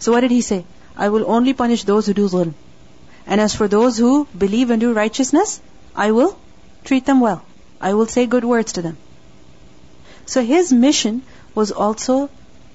So 0.00 0.12
what 0.12 0.20
did 0.26 0.32
he 0.32 0.40
say? 0.40 0.64
I 0.96 1.08
will 1.08 1.30
only 1.36 1.52
punish 1.52 1.84
those 1.84 2.06
who 2.06 2.14
do 2.14 2.28
dhulm. 2.28 2.54
And 3.26 3.40
as 3.40 3.54
for 3.54 3.68
those 3.68 3.96
who 3.96 4.26
believe 4.46 4.70
and 4.70 4.80
do 4.80 4.92
righteousness, 4.92 5.60
I 5.94 6.10
will 6.10 6.36
treat 6.84 7.06
them 7.06 7.20
well. 7.20 7.42
I 7.80 7.94
will 7.94 8.06
say 8.06 8.26
good 8.26 8.44
words 8.44 8.72
to 8.72 8.82
them. 8.82 8.98
So 10.26 10.42
his 10.42 10.72
mission 10.72 11.22
was 11.54 11.72
also 11.72 12.28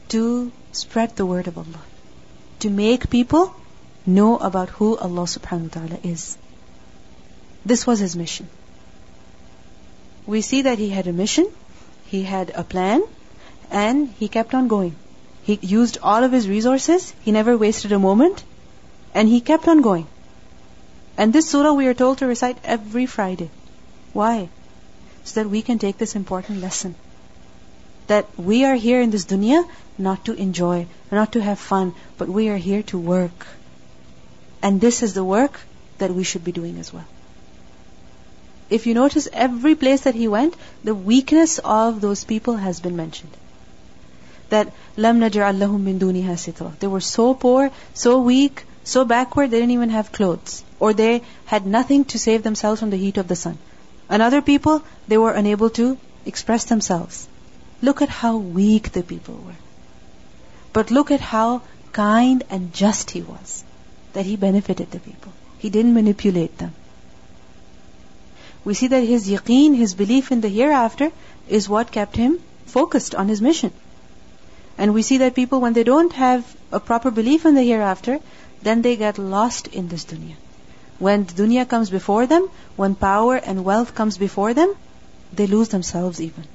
to 0.10 0.52
spread 0.72 1.16
the 1.16 1.26
word 1.26 1.48
of 1.48 1.58
Allah. 1.58 1.84
To 2.60 2.70
make 2.70 3.10
people 3.10 3.54
know 4.06 4.38
about 4.38 4.70
who 4.70 4.96
Allah 4.98 5.24
subhanahu 5.24 5.76
wa 5.76 5.82
ta'ala 5.82 6.00
is. 6.04 6.38
This 7.66 7.86
was 7.88 8.00
his 8.00 8.16
mission. 8.16 8.48
We 10.28 10.42
see 10.42 10.64
that 10.64 10.78
he 10.80 10.90
had 10.90 11.08
a 11.08 11.14
mission, 11.14 11.48
he 12.08 12.24
had 12.24 12.52
a 12.56 12.64
plan, 12.64 13.04
and 13.70 14.10
he 14.20 14.28
kept 14.28 14.54
on 14.54 14.68
going. 14.68 14.96
He 15.44 15.60
used 15.62 15.98
all 16.02 16.24
of 16.24 16.32
his 16.32 16.50
resources, 16.50 17.14
he 17.22 17.32
never 17.32 17.58
wasted 17.58 17.92
a 17.92 18.00
moment, 18.00 18.44
and 19.14 19.30
he 19.30 19.42
kept 19.42 19.68
on 19.68 19.82
going. 19.82 20.08
And 21.18 21.32
this 21.32 21.50
surah 21.50 21.74
we 21.74 21.88
are 21.88 21.94
told 21.94 22.20
to 22.20 22.28
recite 22.28 22.58
every 22.64 23.06
Friday. 23.06 23.50
Why? 24.14 24.50
So 25.24 25.44
that 25.44 25.50
we 25.50 25.62
can 25.62 25.80
take 25.80 25.98
this 25.98 26.16
important 26.16 26.62
lesson. 26.62 26.96
That 28.08 28.28
we 28.38 28.66
are 28.66 28.76
here 28.76 29.02
in 29.02 29.10
this 29.10 29.26
dunya 29.26 29.68
not 29.98 30.26
to 30.26 30.34
enjoy, 30.34 30.88
not 31.12 31.32
to 31.34 31.42
have 31.42 31.60
fun, 31.60 31.94
but 32.18 32.28
we 32.28 32.50
are 32.50 32.58
here 32.58 32.84
to 32.84 32.98
work. 32.98 33.48
And 34.62 34.82
this 34.82 35.04
is 35.04 35.14
the 35.14 35.24
work 35.24 35.60
that 35.98 36.14
we 36.14 36.24
should 36.24 36.44
be 36.44 36.52
doing 36.52 36.78
as 36.80 36.92
well. 36.94 37.06
If 38.70 38.88
you 38.88 38.94
notice, 38.94 39.28
every 39.32 39.76
place 39.76 40.02
that 40.02 40.16
he 40.16 40.28
went, 40.28 40.56
the 40.84 40.96
weakness 40.96 41.60
of 41.60 42.02
those 42.02 42.24
people 42.24 42.56
has 42.56 42.80
been 42.80 42.96
mentioned. 42.96 43.32
That 44.50 44.74
lam 44.98 45.20
lahum 45.20 45.84
min 45.84 46.00
duniha 46.00 46.36
sitra. 46.46 46.78
They 46.80 46.88
were 46.88 47.02
so 47.02 47.34
poor, 47.34 47.72
so 47.94 48.22
weak, 48.22 48.66
so 48.84 49.06
backward, 49.06 49.52
they 49.52 49.60
didn't 49.60 49.72
even 49.72 49.90
have 49.90 50.12
clothes. 50.12 50.64
Or 50.80 50.94
they 50.94 51.22
had 51.46 51.66
nothing 51.66 52.06
to 52.06 52.20
save 52.20 52.44
themselves 52.44 52.80
from 52.80 52.90
the 52.90 52.98
heat 52.98 53.18
of 53.18 53.28
the 53.28 53.36
sun. 53.36 53.58
And 54.10 54.22
other 54.22 54.42
people, 54.42 54.84
they 55.08 55.18
were 55.18 55.32
unable 55.32 55.70
to 55.72 55.98
express 56.26 56.66
themselves. 56.66 57.28
Look 57.82 58.02
at 58.02 58.10
how 58.10 58.38
weak 58.38 58.92
the 58.94 59.04
people 59.04 59.36
were. 59.36 59.62
But 60.74 60.92
look 60.92 61.12
at 61.12 61.22
how 61.22 61.62
kind 61.92 62.44
and 62.50 62.74
just 62.74 63.12
he 63.12 63.22
was. 63.22 63.64
That 64.14 64.26
he 64.26 64.36
benefited 64.36 64.92
the 64.92 65.00
people. 65.00 65.32
He 65.60 65.70
didn't 65.70 65.94
manipulate 65.94 66.58
them. 66.58 66.74
We 68.64 68.74
see 68.74 68.88
that 68.88 69.04
his 69.04 69.30
yaqeen, 69.30 69.76
his 69.76 69.94
belief 69.94 70.32
in 70.32 70.42
the 70.42 70.50
hereafter, 70.50 71.12
is 71.48 71.70
what 71.70 71.92
kept 71.92 72.16
him 72.16 72.40
focused 72.66 73.14
on 73.14 73.28
his 73.28 73.42
mission. 73.42 73.72
And 74.78 74.94
we 74.94 75.04
see 75.04 75.18
that 75.20 75.36
people, 75.36 75.62
when 75.62 75.74
they 75.74 75.84
don't 75.84 76.14
have 76.14 76.56
a 76.72 76.80
proper 76.80 77.12
belief 77.12 77.46
in 77.46 77.56
the 77.56 77.64
hereafter, 77.64 78.20
then 78.64 78.82
they 78.82 78.96
get 78.96 79.18
lost 79.18 79.68
in 79.68 79.88
this 79.88 80.06
dunya. 80.06 80.36
When 80.98 81.26
dunya 81.26 81.68
comes 81.68 81.90
before 81.90 82.26
them, 82.26 82.50
when 82.76 82.96
power 82.96 83.36
and 83.36 83.64
wealth 83.64 83.96
comes 83.96 84.18
before 84.18 84.54
them, 84.54 84.76
they 85.34 85.48
lose 85.48 85.70
themselves 85.70 86.22
even 86.22 86.46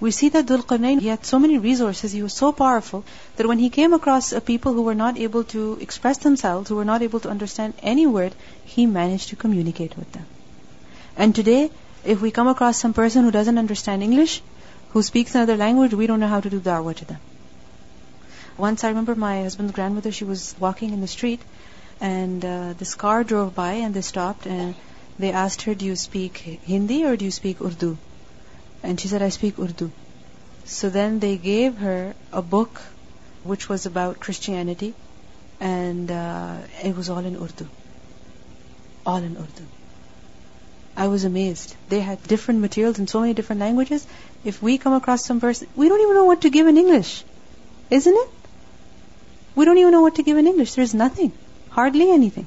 we 0.00 0.10
see 0.10 0.30
that 0.30 0.46
Dhul 0.46 0.64
Qarnayn, 0.64 1.00
he 1.00 1.08
had 1.08 1.26
so 1.26 1.38
many 1.38 1.58
resources, 1.58 2.12
he 2.12 2.22
was 2.22 2.32
so 2.32 2.52
powerful, 2.52 3.04
that 3.36 3.46
when 3.46 3.58
he 3.58 3.68
came 3.68 3.92
across 3.92 4.32
a 4.32 4.40
people 4.40 4.72
who 4.72 4.82
were 4.82 4.94
not 4.94 5.18
able 5.18 5.44
to 5.44 5.76
express 5.80 6.18
themselves, 6.18 6.70
who 6.70 6.76
were 6.76 6.86
not 6.86 7.02
able 7.02 7.20
to 7.20 7.28
understand 7.28 7.74
any 7.82 8.06
word, 8.06 8.34
he 8.64 8.86
managed 8.86 9.28
to 9.28 9.36
communicate 9.36 9.96
with 9.96 10.10
them. 10.12 10.24
And 11.16 11.34
today, 11.34 11.70
if 12.04 12.22
we 12.22 12.30
come 12.30 12.48
across 12.48 12.78
some 12.78 12.94
person 12.94 13.24
who 13.24 13.30
doesn't 13.30 13.58
understand 13.58 14.02
English, 14.02 14.42
who 14.92 15.02
speaks 15.02 15.34
another 15.34 15.56
language, 15.56 15.92
we 15.92 16.06
don't 16.06 16.20
know 16.20 16.28
how 16.28 16.40
to 16.40 16.50
do 16.50 16.60
da'wah 16.60 16.96
to 16.96 17.04
them. 17.04 17.20
Once 18.56 18.84
I 18.84 18.88
remember 18.88 19.14
my 19.14 19.42
husband's 19.42 19.72
grandmother, 19.72 20.12
she 20.12 20.24
was 20.24 20.54
walking 20.58 20.94
in 20.94 21.00
the 21.00 21.06
street, 21.06 21.40
and 22.00 22.44
uh, 22.44 22.72
this 22.78 22.94
car 22.94 23.22
drove 23.22 23.54
by 23.54 23.72
and 23.72 23.94
they 23.94 24.00
stopped 24.00 24.46
and 24.46 24.74
they 25.18 25.32
asked 25.32 25.62
her, 25.62 25.74
Do 25.74 25.84
you 25.84 25.96
speak 25.96 26.38
Hindi 26.38 27.04
or 27.04 27.16
do 27.16 27.26
you 27.26 27.30
speak 27.30 27.60
Urdu? 27.60 27.98
And 28.82 29.00
she 29.00 29.08
said, 29.08 29.22
I 29.22 29.28
speak 29.28 29.58
Urdu. 29.58 29.90
So 30.64 30.88
then 30.88 31.18
they 31.18 31.36
gave 31.36 31.78
her 31.78 32.14
a 32.32 32.42
book 32.42 32.80
which 33.42 33.68
was 33.68 33.86
about 33.86 34.20
Christianity, 34.20 34.94
and 35.60 36.10
uh, 36.10 36.58
it 36.84 36.96
was 36.96 37.10
all 37.10 37.18
in 37.18 37.36
Urdu. 37.36 37.66
All 39.04 39.16
in 39.16 39.36
Urdu. 39.36 39.64
I 40.96 41.08
was 41.08 41.24
amazed. 41.24 41.74
They 41.88 42.00
had 42.00 42.22
different 42.24 42.60
materials 42.60 42.98
in 42.98 43.06
so 43.06 43.20
many 43.20 43.32
different 43.34 43.60
languages. 43.60 44.06
If 44.44 44.62
we 44.62 44.76
come 44.78 44.92
across 44.92 45.24
some 45.24 45.40
verse, 45.40 45.64
we 45.76 45.88
don't 45.88 46.00
even 46.00 46.14
know 46.14 46.24
what 46.24 46.42
to 46.42 46.50
give 46.50 46.66
in 46.66 46.76
English. 46.76 47.24
Isn't 47.90 48.14
it? 48.14 48.28
We 49.54 49.64
don't 49.64 49.78
even 49.78 49.92
know 49.92 50.02
what 50.02 50.16
to 50.16 50.22
give 50.22 50.36
in 50.36 50.46
English. 50.46 50.74
There's 50.74 50.94
nothing. 50.94 51.32
Hardly 51.70 52.10
anything. 52.10 52.46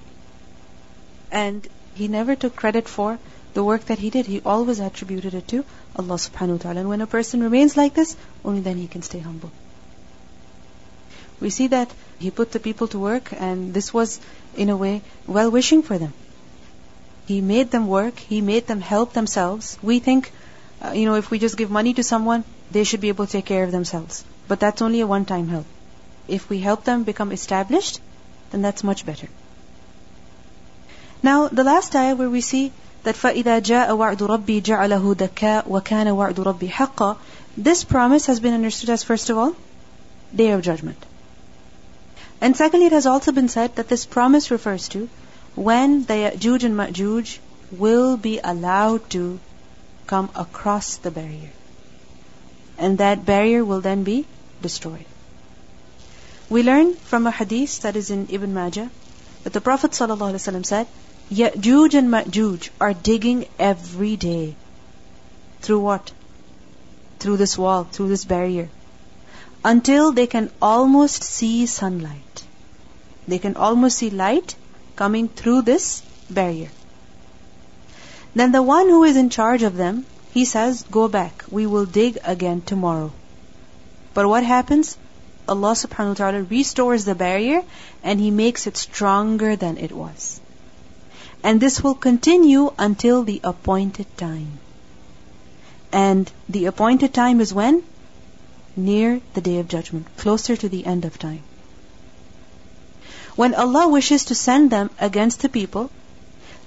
And 1.31 1.67
he 1.95 2.07
never 2.07 2.35
took 2.35 2.55
credit 2.55 2.87
for 2.87 3.17
the 3.53 3.63
work 3.63 3.85
that 3.85 3.99
he 3.99 4.09
did, 4.09 4.25
he 4.25 4.41
always 4.45 4.79
attributed 4.79 5.33
it 5.33 5.47
to 5.49 5.63
Allah 5.95 6.15
subhanahu 6.15 6.57
wa 6.57 6.63
ta'ala. 6.63 6.79
And 6.81 6.89
when 6.89 7.01
a 7.01 7.07
person 7.07 7.43
remains 7.43 7.77
like 7.77 7.93
this, 7.93 8.15
only 8.43 8.61
then 8.61 8.77
he 8.77 8.87
can 8.87 9.01
stay 9.01 9.19
humble. 9.19 9.51
We 11.39 11.49
see 11.49 11.67
that 11.67 11.91
he 12.19 12.31
put 12.31 12.51
the 12.51 12.59
people 12.59 12.87
to 12.89 12.99
work 12.99 13.33
and 13.33 13.73
this 13.73 13.93
was, 13.93 14.19
in 14.55 14.69
a 14.69 14.77
way, 14.77 15.01
well 15.27 15.51
wishing 15.51 15.83
for 15.83 15.97
them. 15.97 16.13
He 17.25 17.41
made 17.41 17.71
them 17.71 17.87
work, 17.87 18.19
he 18.19 18.41
made 18.41 18.67
them 18.67 18.81
help 18.81 19.13
themselves. 19.13 19.77
We 19.81 19.99
think, 19.99 20.31
uh, 20.81 20.91
you 20.91 21.05
know, 21.05 21.15
if 21.15 21.31
we 21.31 21.39
just 21.39 21.57
give 21.57 21.71
money 21.71 21.93
to 21.93 22.03
someone, 22.03 22.43
they 22.71 22.83
should 22.83 23.01
be 23.01 23.09
able 23.09 23.25
to 23.25 23.31
take 23.31 23.45
care 23.45 23.63
of 23.63 23.71
themselves. 23.71 24.23
But 24.47 24.59
that's 24.59 24.81
only 24.81 25.01
a 25.01 25.07
one 25.07 25.25
time 25.25 25.47
help. 25.47 25.65
If 26.27 26.49
we 26.49 26.59
help 26.59 26.83
them 26.83 27.03
become 27.03 27.31
established, 27.31 27.99
then 28.51 28.61
that's 28.61 28.83
much 28.83 29.05
better. 29.05 29.27
Now, 31.21 31.47
the 31.47 31.63
last 31.63 31.95
ayah 31.95 32.15
where 32.15 32.29
we 32.29 32.41
see 32.41 32.71
that 33.04 33.14
فَإِذَا 33.14 33.60
جَاءَ 33.60 33.96
وَعْدُ 33.96 34.18
رَبِّي 34.18 34.62
جَعَلَهُ 34.62 35.14
دَكَّاء 35.14 35.68
وَكَانَ 35.68 36.06
وَعْدُ 36.06 36.34
رَبِّي 36.34 36.68
حَقًّا 36.68 37.16
This 37.56 37.84
promise 37.84 38.26
has 38.26 38.40
been 38.40 38.54
understood 38.54 38.90
as 38.90 39.02
first 39.02 39.30
of 39.30 39.38
all, 39.38 39.56
Day 40.34 40.50
of 40.50 40.62
Judgment. 40.62 41.04
And 42.40 42.56
secondly, 42.56 42.86
it 42.86 42.92
has 42.92 43.06
also 43.06 43.32
been 43.32 43.48
said 43.48 43.76
that 43.76 43.88
this 43.88 44.06
promise 44.06 44.50
refers 44.50 44.88
to 44.88 45.08
when 45.54 46.04
the 46.04 46.14
Ya'juj 46.14 46.64
and 46.64 46.76
Ma'juj 46.76 47.38
will 47.72 48.16
be 48.16 48.38
allowed 48.42 49.10
to 49.10 49.40
come 50.06 50.30
across 50.34 50.96
the 50.96 51.10
barrier. 51.10 51.50
And 52.78 52.98
that 52.98 53.24
barrier 53.24 53.64
will 53.64 53.80
then 53.80 54.04
be 54.04 54.26
destroyed. 54.62 55.04
We 56.48 56.62
learn 56.62 56.94
from 56.94 57.26
a 57.26 57.30
hadith 57.30 57.80
that 57.82 57.96
is 57.96 58.10
in 58.10 58.28
Ibn 58.30 58.54
Majah 58.54 58.90
that 59.44 59.52
the 59.52 59.60
Prophet 59.60 59.90
ﷺ 59.90 60.64
said, 60.64 60.86
Ya'juj 61.33 61.95
and 61.95 62.09
Ma'juj 62.09 62.69
are 62.79 62.93
digging 62.93 63.45
every 63.57 64.15
day. 64.15 64.55
Through 65.61 65.79
what? 65.79 66.11
Through 67.19 67.37
this 67.37 67.57
wall, 67.57 67.85
through 67.85 68.09
this 68.09 68.25
barrier. 68.25 68.69
Until 69.65 70.11
they 70.11 70.27
can 70.27 70.51
almost 70.61 71.23
see 71.23 71.65
sunlight. 71.65 72.43
They 73.27 73.39
can 73.39 73.55
almost 73.55 73.97
see 73.97 74.09
light 74.09 74.55
coming 74.95 75.27
through 75.27 75.63
this 75.63 76.03
barrier. 76.29 76.69
Then 78.35 78.51
the 78.51 78.61
one 78.61 78.89
who 78.89 79.03
is 79.03 79.17
in 79.17 79.29
charge 79.29 79.63
of 79.63 79.75
them, 79.75 80.05
he 80.33 80.45
says, 80.45 80.83
Go 80.91 81.07
back, 81.07 81.45
we 81.49 81.65
will 81.65 81.85
dig 81.85 82.19
again 82.23 82.61
tomorrow. 82.61 83.11
But 84.13 84.27
what 84.27 84.43
happens? 84.43 84.97
Allah 85.47 85.73
subhanahu 85.73 86.09
wa 86.09 86.13
ta'ala 86.13 86.43
restores 86.43 87.05
the 87.05 87.15
barrier 87.15 87.63
and 88.03 88.19
He 88.19 88.31
makes 88.31 88.67
it 88.67 88.77
stronger 88.77 89.55
than 89.55 89.77
it 89.77 89.91
was. 89.91 90.39
And 91.43 91.59
this 91.59 91.83
will 91.83 91.95
continue 91.95 92.73
until 92.79 93.23
the 93.23 93.41
appointed 93.43 94.07
time. 94.17 94.59
And 95.91 96.31
the 96.49 96.65
appointed 96.65 97.13
time 97.13 97.41
is 97.41 97.53
when? 97.53 97.83
Near 98.75 99.21
the 99.33 99.41
day 99.41 99.59
of 99.59 99.67
judgment, 99.67 100.07
closer 100.17 100.55
to 100.55 100.69
the 100.69 100.85
end 100.85 101.05
of 101.05 101.19
time. 101.19 101.43
When 103.35 103.53
Allah 103.53 103.87
wishes 103.87 104.25
to 104.25 104.35
send 104.35 104.71
them 104.71 104.89
against 104.99 105.41
the 105.41 105.49
people, 105.49 105.91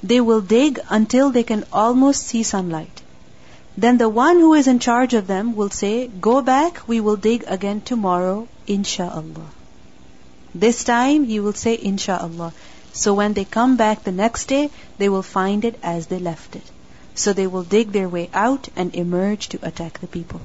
they 0.02 0.20
will 0.20 0.40
dig 0.40 0.78
until 0.90 1.30
they 1.30 1.42
can 1.42 1.64
almost 1.72 2.26
see 2.26 2.42
sunlight. 2.42 3.02
Then 3.76 3.98
the 3.98 4.08
one 4.08 4.38
who 4.38 4.54
is 4.54 4.66
in 4.66 4.78
charge 4.78 5.14
of 5.14 5.26
them 5.26 5.54
will 5.54 5.70
say, 5.70 6.06
Go 6.08 6.40
back, 6.42 6.86
we 6.88 7.00
will 7.00 7.16
dig 7.16 7.44
again 7.46 7.80
tomorrow, 7.80 8.48
insha'Allah. 8.66 9.48
This 10.54 10.84
time 10.84 11.24
he 11.24 11.38
will 11.40 11.52
say, 11.52 11.76
insha'Allah. 11.76 12.52
So 12.96 13.12
when 13.12 13.34
they 13.34 13.44
come 13.44 13.76
back 13.76 14.04
the 14.04 14.12
next 14.18 14.46
day, 14.48 14.70
they 14.96 15.10
will 15.10 15.22
find 15.22 15.66
it 15.66 15.78
as 15.82 16.06
they 16.06 16.18
left 16.18 16.56
it. 16.56 16.62
So 17.14 17.34
they 17.34 17.46
will 17.46 17.62
dig 17.62 17.92
their 17.92 18.08
way 18.08 18.30
out 18.32 18.68
and 18.74 18.94
emerge 18.94 19.48
to 19.50 19.58
attack 19.62 19.98
the 20.00 20.06
people. 20.06 20.40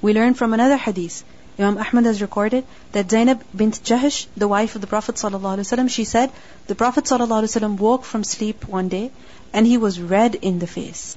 We 0.00 0.12
learn 0.12 0.34
from 0.34 0.54
another 0.54 0.76
hadith. 0.76 1.24
Imam 1.58 1.78
Ahmad 1.78 2.06
has 2.06 2.22
recorded 2.22 2.64
that 2.92 3.10
Zainab 3.10 3.42
bint 3.62 3.82
Jahash, 3.90 4.26
the 4.36 4.46
wife 4.46 4.76
of 4.76 4.80
the 4.80 4.86
Prophet 4.86 5.16
ﷺ, 5.16 5.90
she 5.90 6.04
said, 6.04 6.30
the 6.68 6.76
Prophet 6.76 7.04
ﷺ 7.04 7.76
woke 7.78 8.04
from 8.04 8.22
sleep 8.22 8.66
one 8.68 8.88
day 8.88 9.10
and 9.52 9.66
he 9.66 9.78
was 9.78 10.00
red 10.00 10.36
in 10.36 10.60
the 10.60 10.68
face. 10.68 11.16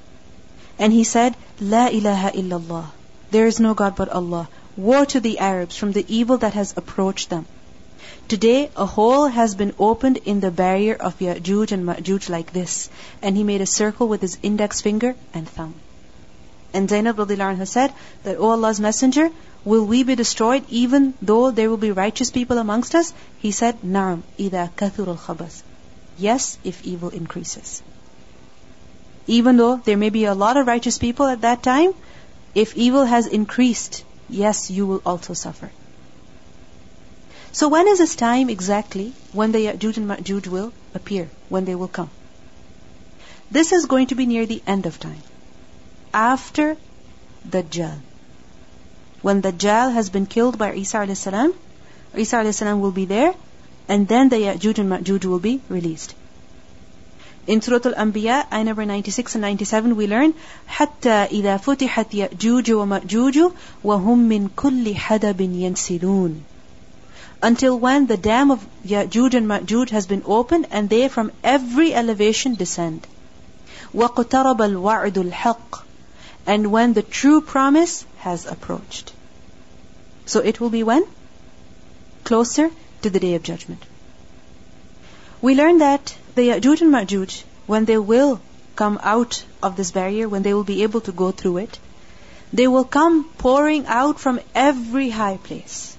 And 0.76 0.92
he 0.92 1.04
said, 1.04 1.36
La 1.60 1.86
ilaha 1.86 2.32
illallah. 2.32 2.86
There 3.30 3.46
is 3.46 3.60
no 3.60 3.74
God 3.74 3.94
but 3.94 4.08
Allah. 4.08 4.48
Woe 4.76 5.04
to 5.04 5.20
the 5.20 5.38
Arabs 5.38 5.76
from 5.76 5.92
the 5.92 6.04
evil 6.08 6.38
that 6.38 6.54
has 6.54 6.74
approached 6.76 7.30
them. 7.30 7.46
Today, 8.28 8.70
a 8.74 8.86
hole 8.86 9.26
has 9.28 9.54
been 9.54 9.72
opened 9.78 10.16
in 10.24 10.40
the 10.40 10.50
barrier 10.50 10.94
of 10.94 11.16
Ya'juj 11.20 11.70
and 11.70 11.84
Ma'juj 11.86 12.28
like 12.28 12.52
this. 12.52 12.90
And 13.22 13.36
he 13.36 13.44
made 13.44 13.60
a 13.60 13.66
circle 13.66 14.08
with 14.08 14.20
his 14.20 14.36
index 14.42 14.80
finger 14.80 15.14
and 15.32 15.48
thumb. 15.48 15.74
And 16.74 16.90
Zainab 16.90 17.18
anha 17.18 17.68
said 17.68 17.92
that, 18.24 18.38
O 18.38 18.50
Allah's 18.50 18.80
Messenger, 18.80 19.30
will 19.64 19.84
we 19.84 20.02
be 20.02 20.16
destroyed 20.16 20.64
even 20.68 21.14
though 21.22 21.52
there 21.52 21.70
will 21.70 21.76
be 21.76 21.92
righteous 21.92 22.32
people 22.32 22.58
amongst 22.58 22.96
us? 22.96 23.14
He 23.38 23.52
said, 23.52 23.80
Naam, 23.82 24.22
ida 24.40 24.72
kathur 24.76 25.06
al 25.06 25.16
khabas. 25.16 25.62
Yes, 26.18 26.58
if 26.64 26.84
evil 26.84 27.10
increases. 27.10 27.80
Even 29.28 29.56
though 29.56 29.76
there 29.76 29.96
may 29.96 30.10
be 30.10 30.24
a 30.24 30.34
lot 30.34 30.56
of 30.56 30.66
righteous 30.66 30.98
people 30.98 31.26
at 31.26 31.42
that 31.42 31.62
time, 31.62 31.94
if 32.56 32.76
evil 32.76 33.04
has 33.04 33.26
increased, 33.28 34.02
yes, 34.28 34.70
you 34.70 34.84
will 34.84 35.02
also 35.06 35.32
suffer. 35.34 35.70
So 37.56 37.68
when 37.68 37.88
is 37.88 38.00
this 38.00 38.14
time 38.16 38.50
exactly 38.50 39.14
when 39.32 39.52
the 39.52 39.60
Ya'juj 39.66 39.96
and 39.96 40.08
Ma'juj 40.10 40.46
will 40.46 40.72
appear, 40.94 41.26
when 41.48 41.64
they 41.64 41.74
will 41.74 41.88
come? 41.88 42.10
This 43.50 43.72
is 43.72 43.86
going 43.86 44.08
to 44.08 44.14
be 44.14 44.26
near 44.26 44.44
the 44.44 44.60
end 44.66 44.84
of 44.84 44.98
time, 45.00 45.22
after 46.12 46.76
Dajjal. 47.48 47.94
When 49.22 49.40
Dajjal 49.40 49.94
has 49.94 50.10
been 50.10 50.26
killed 50.26 50.58
by 50.58 50.74
Isa 50.74 50.98
alayhi 50.98 51.16
salam, 51.16 51.54
Isa 52.14 52.36
alayhi 52.40 52.52
salam 52.58 52.82
will 52.82 52.90
be 52.90 53.06
there, 53.06 53.32
and 53.88 54.06
then 54.06 54.28
the 54.28 54.36
Ya'juj 54.36 54.80
and 54.82 54.90
Ma'juj 54.90 55.24
will 55.24 55.40
be 55.46 55.62
released. 55.70 56.14
In 57.46 57.62
Surah 57.62 57.80
Al-Anbiya, 57.92 58.52
ayah 58.52 58.64
number 58.64 58.84
96 58.84 59.34
and 59.36 59.42
97, 59.42 59.96
we 59.96 60.06
learn, 60.06 60.34
حَتَّى 60.68 61.30
إِذَا 61.30 61.56
فُتِحَتْ 61.68 62.12
يَأْجُوجُ 62.20 62.68
وَمَأْجُوجُ 62.82 63.54
وَهُمْ 63.82 64.28
مِنْ 64.34 64.50
كُلِّ 64.50 64.94
حَدَبٍ 64.94 65.40
يَنْسِلُونَ 65.40 66.36
Until 67.41 67.77
when 67.77 68.07
the 68.07 68.17
dam 68.17 68.51
of 68.51 68.65
Ya'juj 68.85 69.33
and 69.33 69.47
Ma'juj 69.47 69.89
has 69.89 70.07
been 70.07 70.23
opened 70.25 70.67
and 70.71 70.89
they 70.89 71.07
from 71.07 71.31
every 71.43 71.93
elevation 71.93 72.55
descend. 72.55 73.07
وَقْتَرَبَ 73.93 74.57
الْوَعْدُ 74.57 75.31
الْحَقِّ 75.31 75.81
And 76.45 76.71
when 76.71 76.93
the 76.93 77.01
true 77.01 77.41
promise 77.41 78.05
has 78.19 78.45
approached. 78.45 79.13
So 80.25 80.39
it 80.39 80.59
will 80.59 80.69
be 80.69 80.83
when? 80.83 81.05
Closer 82.23 82.69
to 83.01 83.09
the 83.09 83.19
day 83.19 83.35
of 83.35 83.43
judgment. 83.43 83.83
We 85.41 85.55
learn 85.55 85.79
that 85.79 86.15
the 86.35 86.49
Ya'juj 86.49 86.81
and 86.81 86.93
Ma'juj, 86.93 87.43
when 87.65 87.85
they 87.85 87.97
will 87.97 88.39
come 88.75 88.99
out 89.01 89.43
of 89.61 89.75
this 89.75 89.91
barrier, 89.91 90.29
when 90.29 90.43
they 90.43 90.53
will 90.53 90.63
be 90.63 90.83
able 90.83 91.01
to 91.01 91.11
go 91.11 91.31
through 91.31 91.57
it, 91.57 91.79
they 92.53 92.67
will 92.67 92.83
come 92.83 93.23
pouring 93.37 93.85
out 93.87 94.19
from 94.19 94.39
every 94.53 95.09
high 95.09 95.37
place. 95.37 95.94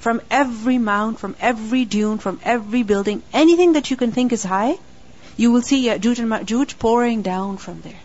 From 0.00 0.20
every 0.30 0.78
mound, 0.78 1.18
from 1.18 1.36
every 1.40 1.84
dune, 1.84 2.18
from 2.18 2.40
every 2.42 2.82
building, 2.82 3.22
anything 3.32 3.74
that 3.74 3.90
you 3.90 3.96
can 3.96 4.12
think 4.12 4.32
is 4.32 4.42
high, 4.42 4.78
you 5.36 5.52
will 5.52 5.62
see 5.62 5.84
Ya'juj 5.86 6.18
and 6.18 6.30
Ma'juj 6.30 6.78
pouring 6.78 7.22
down 7.22 7.56
from 7.56 7.80
there. 7.82 8.00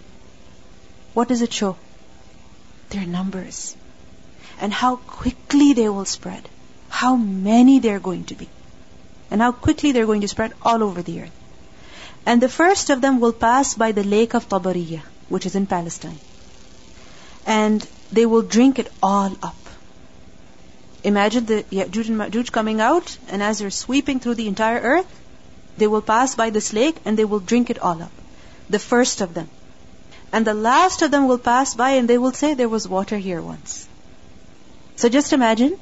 What 1.13 1.29
does 1.29 1.41
it 1.41 1.53
show? 1.53 1.77
Their 2.89 3.05
numbers. 3.05 3.75
And 4.59 4.73
how 4.73 4.97
quickly 4.97 5.73
they 5.73 5.89
will 5.89 6.05
spread. 6.05 6.49
How 6.89 7.15
many 7.15 7.79
they're 7.79 8.05
going 8.11 8.25
to 8.25 8.35
be 8.35 8.49
and 9.31 9.41
how 9.41 9.51
quickly 9.51 9.91
they're 9.91 10.05
going 10.05 10.21
to 10.21 10.27
spread 10.27 10.53
all 10.61 10.83
over 10.83 11.01
the 11.01 11.21
earth. 11.21 11.31
And 12.25 12.41
the 12.41 12.49
first 12.49 12.89
of 12.89 13.01
them 13.01 13.19
will 13.19 13.33
pass 13.33 13.73
by 13.73 13.91
the 13.91 14.03
lake 14.03 14.33
of 14.33 14.47
Tabariya, 14.49 15.01
which 15.29 15.45
is 15.45 15.55
in 15.55 15.67
Palestine. 15.67 16.19
And 17.45 17.85
they 18.11 18.25
will 18.25 18.41
drink 18.41 18.79
it 18.79 18.91
all 19.03 19.35
up. 19.43 19.64
Imagine 21.09 21.45
the 21.45 21.63
Ya'juj 21.71 22.07
and 22.09 22.17
Ma'juj 22.19 22.51
coming 22.51 22.81
out, 22.81 23.17
and 23.29 23.43
as 23.43 23.59
they're 23.59 23.69
sweeping 23.69 24.19
through 24.19 24.33
the 24.35 24.47
entire 24.47 24.79
earth, 24.79 25.19
they 25.77 25.85
will 25.85 26.01
pass 26.01 26.33
by 26.33 26.49
this 26.49 26.73
lake 26.73 26.95
and 27.05 27.15
they 27.15 27.25
will 27.25 27.39
drink 27.51 27.69
it 27.69 27.77
all 27.79 28.01
up. 28.01 28.11
The 28.71 28.79
first 28.79 29.21
of 29.21 29.35
them. 29.35 29.49
And 30.31 30.47
the 30.47 30.55
last 30.55 31.03
of 31.03 31.11
them 31.11 31.27
will 31.27 31.37
pass 31.37 31.75
by 31.75 31.91
and 31.91 32.09
they 32.09 32.17
will 32.17 32.31
say, 32.31 32.55
There 32.55 32.69
was 32.69 32.87
water 32.87 33.19
here 33.19 33.39
once. 33.39 33.87
So 34.95 35.07
just 35.07 35.31
imagine 35.31 35.77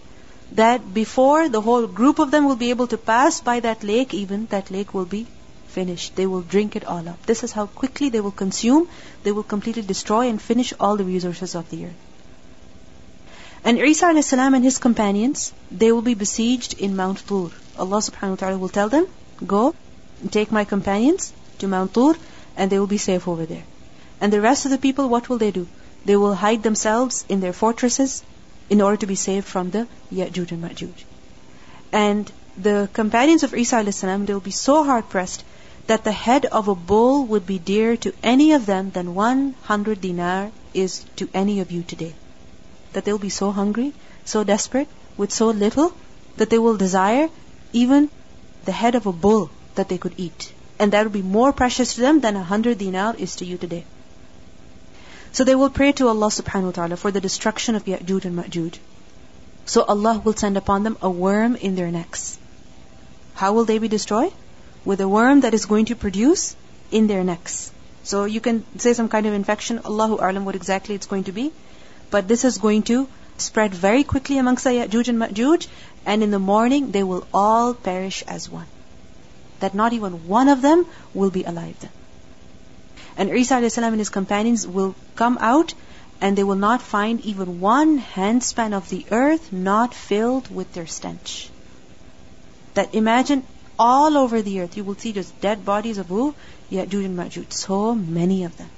that 0.52 0.94
before 0.94 1.48
the 1.48 1.62
whole 1.62 1.88
group 1.88 2.20
of 2.20 2.30
them 2.32 2.46
will 2.46 2.58
be 2.58 2.72
able 2.72 2.88
to 2.88 2.98
pass 2.98 3.40
by 3.40 3.62
that 3.62 3.82
lake, 3.82 4.14
even 4.14 4.48
that 4.48 4.72
lake 4.72 4.94
will 4.94 5.06
be 5.06 5.26
finished. 5.68 6.18
They 6.18 6.26
will 6.26 6.42
drink 6.42 6.76
it 6.76 6.84
all 6.84 7.08
up. 7.08 7.26
This 7.26 7.46
is 7.46 7.54
how 7.54 7.68
quickly 7.68 8.10
they 8.10 8.20
will 8.20 8.40
consume, 8.46 8.90
they 9.24 9.32
will 9.32 9.52
completely 9.56 9.84
destroy 9.84 10.28
and 10.28 10.42
finish 10.42 10.74
all 10.80 10.98
the 10.98 11.06
resources 11.06 11.56
of 11.56 11.70
the 11.70 11.86
earth. 11.86 12.04
And 13.66 13.80
Isa 13.80 14.08
a.s. 14.08 14.34
and 14.34 14.64
his 14.64 14.78
companions, 14.78 15.54
they 15.72 15.92
will 15.94 16.02
be 16.02 16.16
besieged 16.16 16.74
in 16.80 16.98
Mount 16.98 17.26
Tur. 17.26 17.50
Allah 17.78 18.00
subhanahu 18.00 18.32
wa 18.32 18.36
ta'ala 18.36 18.58
will 18.58 18.70
tell 18.70 18.90
them, 18.90 19.08
Go, 19.48 19.74
take 20.32 20.52
my 20.52 20.66
companions 20.66 21.32
to 21.60 21.68
Mount 21.70 21.94
Tur, 21.94 22.16
and 22.58 22.70
they 22.70 22.78
will 22.78 22.88
be 22.88 22.98
safe 22.98 23.26
over 23.26 23.46
there. 23.46 23.64
And 24.20 24.34
the 24.34 24.42
rest 24.42 24.66
of 24.66 24.72
the 24.72 24.78
people, 24.78 25.08
what 25.08 25.30
will 25.30 25.38
they 25.38 25.52
do? 25.52 25.68
They 26.04 26.18
will 26.18 26.36
hide 26.36 26.64
themselves 26.64 27.24
in 27.30 27.40
their 27.40 27.54
fortresses, 27.54 28.22
in 28.70 28.82
order 28.82 28.98
to 28.98 29.08
be 29.08 29.16
saved 29.16 29.46
from 29.46 29.72
the 29.72 29.88
Ya'juj 30.12 30.52
and 30.52 30.64
Ma'juj. 30.64 31.06
And 31.94 32.32
the 32.58 32.90
companions 32.92 33.44
of 33.44 33.54
Isa 33.54 33.78
a.s., 33.78 34.02
they 34.02 34.34
will 34.34 34.42
be 34.42 34.52
so 34.52 34.84
hard 34.84 35.08
pressed 35.08 35.46
that 35.88 36.04
the 36.04 36.12
head 36.12 36.46
of 36.46 36.68
a 36.68 36.76
bull 36.76 37.26
would 37.28 37.46
be 37.46 37.60
dearer 37.60 37.96
to 37.98 38.14
any 38.24 38.52
of 38.52 38.66
them 38.66 38.92
than 38.92 39.16
100 39.16 40.02
dinar 40.02 40.52
is 40.74 41.06
to 41.16 41.30
any 41.34 41.62
of 41.62 41.72
you 41.72 41.84
today. 41.84 42.14
That 42.94 43.06
they'll 43.06 43.18
be 43.18 43.30
so 43.30 43.52
hungry, 43.52 43.94
so 44.26 44.44
desperate, 44.44 44.88
with 45.18 45.32
so 45.32 45.48
little, 45.50 45.94
that 46.38 46.50
they 46.50 46.58
will 46.58 46.78
desire 46.78 47.30
even 47.72 48.10
the 48.66 48.72
head 48.72 48.96
of 48.96 49.06
a 49.06 49.12
bull 49.12 49.50
that 49.76 49.90
they 49.90 49.98
could 49.98 50.14
eat. 50.18 50.54
And 50.80 50.92
that 50.92 51.04
will 51.04 51.12
be 51.12 51.22
more 51.22 51.52
precious 51.54 51.96
to 51.96 52.02
them 52.02 52.20
than 52.22 52.36
a 52.36 52.44
hundred 52.44 52.78
dinar 52.78 53.16
is 53.18 53.36
to 53.38 53.46
you 53.46 53.58
today. 53.58 53.86
So 55.32 55.44
they 55.44 55.56
will 55.56 55.70
pray 55.70 55.92
to 55.94 56.08
Allah 56.08 56.28
subhanahu 56.28 56.66
wa 56.66 56.72
ta'ala 56.72 56.96
for 56.96 57.12
the 57.12 57.22
destruction 57.22 57.76
of 57.76 57.86
Ya'juj 57.86 58.26
and 58.26 58.38
Ma'juj. 58.38 58.78
So 59.66 59.84
Allah 59.84 60.22
will 60.24 60.36
send 60.36 60.58
upon 60.58 60.84
them 60.84 60.98
a 61.02 61.10
worm 61.10 61.56
in 61.56 61.76
their 61.76 61.90
necks. 61.90 62.38
How 63.34 63.54
will 63.54 63.66
they 63.66 63.80
be 63.80 63.88
destroyed? 63.88 64.34
With 64.86 65.02
a 65.02 65.08
worm 65.08 65.42
that 65.42 65.54
is 65.54 65.66
going 65.66 65.86
to 65.86 65.96
produce 65.96 66.56
in 66.92 67.08
their 67.08 67.24
necks. 67.24 67.72
So 68.04 68.26
you 68.26 68.42
can 68.42 68.64
say 68.78 68.94
some 68.94 69.10
kind 69.10 69.26
of 69.26 69.34
infection, 69.34 69.80
Allahu 69.86 70.18
A'lam 70.18 70.44
what 70.44 70.56
exactly 70.56 70.94
it's 70.94 71.08
going 71.08 71.24
to 71.26 71.32
be. 71.32 71.52
But 72.14 72.28
this 72.28 72.46
is 72.46 72.60
going 72.60 72.84
to 72.84 73.08
spread 73.44 73.74
very 73.74 74.04
quickly 74.04 74.38
amongst 74.38 74.66
the 74.66 74.74
Ya'juj 74.74 75.08
and 75.08 75.20
Ma'juj, 75.20 75.68
and 76.06 76.22
in 76.22 76.30
the 76.30 76.42
morning 76.48 76.92
they 76.92 77.02
will 77.02 77.26
all 77.34 77.74
perish 77.74 78.24
as 78.28 78.48
one. 78.48 78.68
That 79.62 79.74
not 79.74 79.94
even 79.94 80.28
one 80.28 80.48
of 80.48 80.62
them 80.62 80.86
will 81.16 81.32
be 81.32 81.44
alive 81.44 81.80
then. 81.80 81.90
And 83.18 83.36
Isa 83.40 83.56
a.s. 83.56 83.80
and 83.80 83.98
his 84.04 84.14
companions 84.20 84.68
will 84.68 84.94
come 85.16 85.40
out 85.40 85.74
and 86.22 86.38
they 86.38 86.44
will 86.52 86.62
not 86.68 86.84
find 86.84 87.26
even 87.32 87.60
one 87.60 87.98
handspan 88.00 88.78
of 88.82 88.94
the 88.94 89.04
earth 89.10 89.52
not 89.52 90.00
filled 90.04 90.54
with 90.54 90.72
their 90.74 90.86
stench. 90.86 91.50
That 92.76 92.94
imagine 92.94 93.44
all 93.80 94.24
over 94.24 94.44
the 94.44 94.62
earth 94.62 94.78
you 94.78 94.84
will 94.84 95.02
see 95.08 95.18
just 95.20 95.42
dead 95.42 95.66
bodies 95.66 95.98
of 95.98 96.16
who? 96.16 96.36
Ya'juj 96.72 97.06
and 97.12 97.18
Ma'juj. 97.18 97.52
So 97.66 97.84
many 97.96 98.44
of 98.44 98.58
them. 98.58 98.74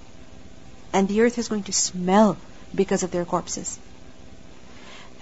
And 0.94 1.10
the 1.10 1.24
earth 1.24 1.38
is 1.38 1.50
going 1.50 1.72
to 1.72 1.82
smell 1.86 2.38
because 2.76 3.04
of 3.04 3.12
their 3.12 3.26
corpses. 3.26 3.80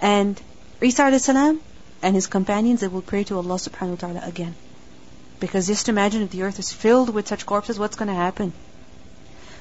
And 0.00 0.40
Isa 0.82 1.18
salam 1.18 1.60
and 2.02 2.14
his 2.14 2.26
companions, 2.26 2.80
they 2.80 2.88
will 2.88 3.02
pray 3.02 3.24
to 3.24 3.36
Allah 3.36 3.56
subhanahu 3.56 3.90
wa 3.90 3.96
ta'ala 3.96 4.22
again. 4.24 4.54
Because 5.40 5.66
just 5.66 5.88
imagine 5.88 6.22
if 6.22 6.30
the 6.30 6.42
earth 6.42 6.58
is 6.58 6.72
filled 6.72 7.10
with 7.10 7.28
such 7.28 7.46
corpses, 7.46 7.78
what's 7.78 7.96
going 7.96 8.08
to 8.08 8.14
happen? 8.14 8.52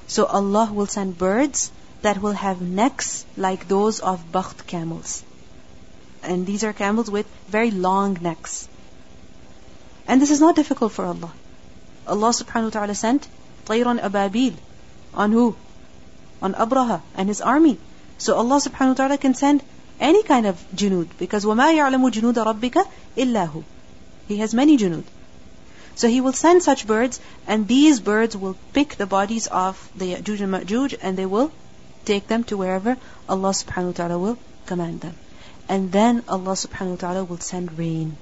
So 0.07 0.25
Allah 0.25 0.69
will 0.71 0.87
send 0.87 1.17
birds 1.17 1.71
that 2.01 2.21
will 2.21 2.33
have 2.33 2.61
necks 2.61 3.25
like 3.37 3.67
those 3.67 3.99
of 3.99 4.31
bakht 4.31 4.67
camels. 4.67 5.23
And 6.21 6.45
these 6.45 6.63
are 6.63 6.73
camels 6.73 7.09
with 7.09 7.25
very 7.47 7.71
long 7.71 8.17
necks. 8.21 8.67
And 10.07 10.21
this 10.21 10.31
is 10.31 10.41
not 10.41 10.55
difficult 10.55 10.91
for 10.91 11.05
Allah. 11.05 11.31
Allah 12.05 12.29
subhanahu 12.29 12.65
wa 12.65 12.69
ta'ala 12.69 12.95
sent 12.95 13.27
Tayran 13.65 13.99
Ababil 13.99 14.53
on 15.13 15.31
who? 15.31 15.55
On 16.42 16.54
Abraha 16.54 17.00
and 17.14 17.28
his 17.28 17.40
army. 17.40 17.78
So 18.18 18.36
Allah 18.36 18.56
subhanahu 18.56 18.88
wa 18.88 18.94
ta'ala 18.94 19.18
can 19.18 19.34
send 19.34 19.62
any 20.00 20.22
kind 20.22 20.46
of 20.46 20.62
junud 20.74 21.08
because 21.18 21.44
وَمَا 21.44 21.74
يَعْلَمُ 21.74 22.10
جُنُودَ 22.10 22.34
رَبِّكَ 22.34 22.86
إِلَّا 23.16 23.48
هُ 23.50 23.64
He 24.26 24.38
has 24.38 24.54
many 24.54 24.76
junud. 24.76 25.04
So 25.94 26.08
he 26.08 26.20
will 26.20 26.32
send 26.32 26.62
such 26.62 26.86
birds 26.86 27.20
and 27.46 27.66
these 27.66 27.98
birds 27.98 28.36
will 28.36 28.56
pick 28.72 28.94
the 28.96 29.06
bodies 29.06 29.48
of 29.48 29.90
the 29.96 30.14
Ya'juj 30.14 30.40
and 30.40 30.52
Ma'juj 30.54 30.96
and 31.02 31.16
they 31.16 31.26
will 31.26 31.50
take 32.04 32.28
them 32.28 32.44
to 32.44 32.56
wherever 32.56 32.96
Allah 33.28 33.50
subhanahu 33.50 33.86
wa 33.86 33.92
ta'ala 33.92 34.18
will 34.18 34.38
command 34.66 35.00
them. 35.00 35.14
And 35.68 35.90
then 35.92 36.22
Allah 36.28 36.52
subhanahu 36.52 36.90
wa 36.90 36.96
ta'ala 36.96 37.24
will 37.24 37.40
send 37.40 37.78
rain. 37.78 38.16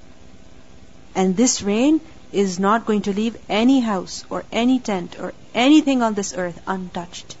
And 1.15 1.37
this 1.37 1.61
rain 1.61 2.01
is 2.31 2.59
not 2.59 2.85
going 2.85 3.03
to 3.03 3.13
leave 3.13 3.37
any 3.47 3.79
house 3.79 4.25
or 4.29 4.43
any 4.51 4.79
tent 4.79 5.19
or 5.19 5.33
anything 5.53 6.01
on 6.01 6.13
this 6.13 6.33
earth 6.33 6.59
untouched. 6.67 7.35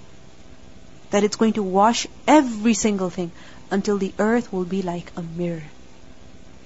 That 1.12 1.24
it's 1.24 1.36
going 1.36 1.54
to 1.54 1.62
wash 1.62 2.06
every 2.26 2.74
single 2.74 3.08
thing 3.10 3.32
until 3.70 3.98
the 3.98 4.12
earth 4.18 4.52
will 4.52 4.64
be 4.64 4.82
like 4.82 5.12
a 5.16 5.22
mirror. 5.22 5.62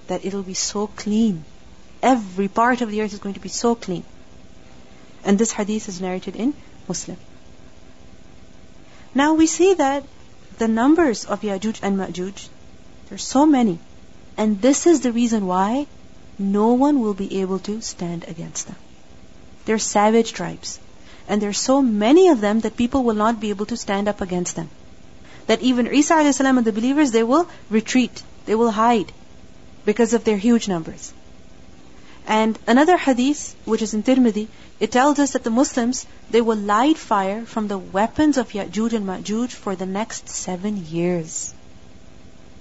That 0.08 0.24
it'll 0.24 0.42
be 0.42 0.54
so 0.54 0.86
clean. 0.86 1.44
Every 2.02 2.48
part 2.48 2.80
of 2.80 2.90
the 2.90 3.02
earth 3.02 3.12
is 3.12 3.18
going 3.18 3.34
to 3.34 3.40
be 3.40 3.48
so 3.48 3.74
clean. 3.74 4.04
And 5.24 5.38
this 5.38 5.52
hadith 5.52 5.88
is 5.88 6.00
narrated 6.00 6.36
in 6.36 6.54
Muslim. 6.88 7.16
Now 9.14 9.34
we 9.34 9.46
see 9.46 9.74
that 9.74 10.04
the 10.58 10.68
numbers 10.68 11.24
of 11.24 11.40
Yajuj 11.40 11.80
and 11.82 11.98
Majuj, 11.98 12.48
there's 13.08 13.26
so 13.26 13.46
many. 13.46 13.78
And 14.36 14.60
this 14.60 14.86
is 14.86 15.00
the 15.00 15.12
reason 15.12 15.46
why 15.46 15.86
no 16.38 16.72
one 16.74 17.00
will 17.00 17.14
be 17.14 17.40
able 17.40 17.58
to 17.60 17.80
stand 17.80 18.24
against 18.28 18.66
them. 18.66 18.76
They're 19.64 19.78
savage 19.78 20.32
tribes. 20.32 20.78
And 21.28 21.42
there 21.42 21.50
are 21.50 21.64
so 21.64 21.82
many 21.82 22.28
of 22.28 22.40
them 22.40 22.60
that 22.60 22.76
people 22.76 23.02
will 23.02 23.14
not 23.14 23.40
be 23.40 23.50
able 23.50 23.66
to 23.66 23.76
stand 23.76 24.08
up 24.08 24.20
against 24.20 24.56
them. 24.56 24.68
That 25.46 25.62
even 25.62 25.92
Isa 25.92 26.14
and 26.14 26.64
the 26.64 26.72
believers, 26.72 27.10
they 27.12 27.22
will 27.22 27.48
retreat. 27.70 28.22
They 28.46 28.54
will 28.54 28.70
hide 28.70 29.12
because 29.84 30.14
of 30.14 30.24
their 30.24 30.36
huge 30.36 30.68
numbers. 30.68 31.12
And 32.26 32.58
another 32.66 32.96
hadith, 32.96 33.54
which 33.64 33.82
is 33.82 33.94
in 33.94 34.02
Tirmidhi, 34.02 34.48
it 34.80 34.90
tells 34.90 35.20
us 35.20 35.32
that 35.32 35.44
the 35.44 35.50
Muslims, 35.50 36.06
they 36.30 36.40
will 36.40 36.56
light 36.56 36.98
fire 36.98 37.44
from 37.44 37.68
the 37.68 37.78
weapons 37.78 38.36
of 38.36 38.50
Ya'juj 38.50 38.92
and 38.94 39.06
Ma'juj 39.06 39.50
for 39.50 39.76
the 39.76 39.86
next 39.86 40.28
seven 40.28 40.84
years. 40.86 41.54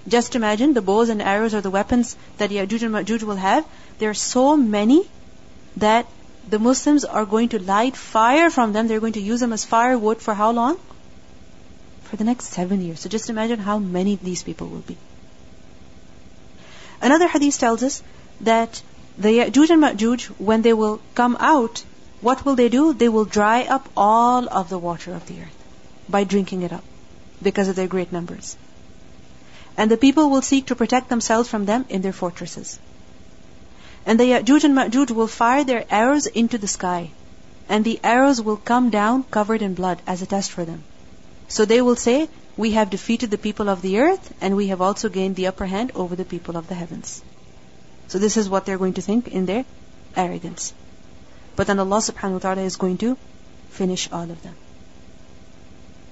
Just 0.07 0.35
imagine 0.35 0.75
the 0.75 0.83
bows 0.83 1.09
and 1.09 1.19
arrows 1.19 1.55
or 1.55 1.61
the 1.61 1.71
weapons 1.71 2.15
that 2.37 2.51
Ya'juj 2.51 2.83
and 2.83 2.93
Ma'juj 2.93 3.23
will 3.23 3.37
have. 3.37 3.65
There 3.97 4.11
are 4.11 4.21
so 4.25 4.55
many 4.55 5.09
that 5.77 6.05
the 6.47 6.59
Muslims 6.59 7.05
are 7.05 7.25
going 7.25 7.49
to 7.49 7.59
light 7.59 7.95
fire 7.95 8.49
from 8.49 8.73
them. 8.73 8.87
They're 8.87 8.99
going 8.99 9.13
to 9.13 9.21
use 9.21 9.39
them 9.39 9.53
as 9.53 9.65
firewood 9.65 10.21
for 10.21 10.33
how 10.33 10.51
long? 10.51 10.79
For 12.03 12.17
the 12.17 12.23
next 12.23 12.53
seven 12.53 12.81
years. 12.81 12.99
So 12.99 13.09
just 13.09 13.29
imagine 13.29 13.59
how 13.59 13.79
many 13.79 14.15
these 14.15 14.43
people 14.43 14.67
will 14.67 14.85
be. 14.87 14.97
Another 17.01 17.27
hadith 17.27 17.57
tells 17.59 17.83
us 17.83 18.03
that 18.41 18.81
the 19.17 19.29
Ya'juj 19.29 19.69
and 19.69 19.83
Ma'juj, 19.83 20.25
when 20.39 20.61
they 20.61 20.73
will 20.73 21.01
come 21.13 21.37
out, 21.39 21.83
what 22.21 22.45
will 22.45 22.55
they 22.55 22.69
do? 22.69 22.93
They 22.93 23.09
will 23.09 23.25
dry 23.25 23.63
up 23.63 23.89
all 23.95 24.47
of 24.49 24.69
the 24.69 24.77
water 24.77 25.13
of 25.13 25.27
the 25.27 25.41
earth 25.41 25.63
by 26.09 26.23
drinking 26.23 26.61
it 26.61 26.73
up 26.73 26.83
because 27.41 27.67
of 27.67 27.75
their 27.75 27.87
great 27.87 28.11
numbers. 28.11 28.55
And 29.77 29.91
the 29.91 29.97
people 29.97 30.29
will 30.29 30.41
seek 30.41 30.67
to 30.67 30.75
protect 30.75 31.09
themselves 31.09 31.49
from 31.49 31.65
them 31.65 31.85
in 31.89 32.01
their 32.01 32.13
fortresses. 32.13 32.79
And 34.05 34.19
the 34.19 34.25
Ya'juj 34.25 34.63
and 34.63 34.75
Ma'juj 34.77 35.11
will 35.11 35.27
fire 35.27 35.63
their 35.63 35.85
arrows 35.89 36.27
into 36.27 36.57
the 36.57 36.67
sky. 36.67 37.11
And 37.67 37.83
the 37.83 37.99
arrows 38.03 38.39
will 38.39 38.57
come 38.57 38.89
down 38.91 39.23
covered 39.23 39.61
in 39.61 39.73
blood 39.73 40.01
as 40.05 40.21
a 40.21 40.27
test 40.27 40.51
for 40.51 40.63
them. 40.63 40.83
So 41.47 41.65
they 41.65 41.81
will 41.81 41.95
say, 41.95 42.29
We 42.55 42.71
have 42.71 42.89
defeated 42.91 43.31
the 43.31 43.37
people 43.37 43.69
of 43.69 43.81
the 43.81 43.99
earth, 43.99 44.33
and 44.41 44.55
we 44.55 44.67
have 44.67 44.81
also 44.81 45.09
gained 45.09 45.35
the 45.35 45.47
upper 45.47 45.65
hand 45.65 45.91
over 45.95 46.15
the 46.15 46.25
people 46.25 46.55
of 46.57 46.67
the 46.67 46.75
heavens. 46.75 47.21
So 48.07 48.19
this 48.19 48.37
is 48.37 48.47
what 48.47 48.65
they're 48.65 48.77
going 48.77 48.93
to 48.93 49.01
think 49.01 49.27
in 49.27 49.47
their 49.47 49.65
arrogance. 50.15 50.73
But 51.55 51.67
then 51.67 51.79
Allah 51.79 51.97
subhanahu 51.97 52.33
wa 52.33 52.39
ta'ala 52.39 52.61
is 52.61 52.75
going 52.75 52.97
to 52.99 53.17
finish 53.69 54.11
all 54.11 54.29
of 54.29 54.41
them. 54.43 54.55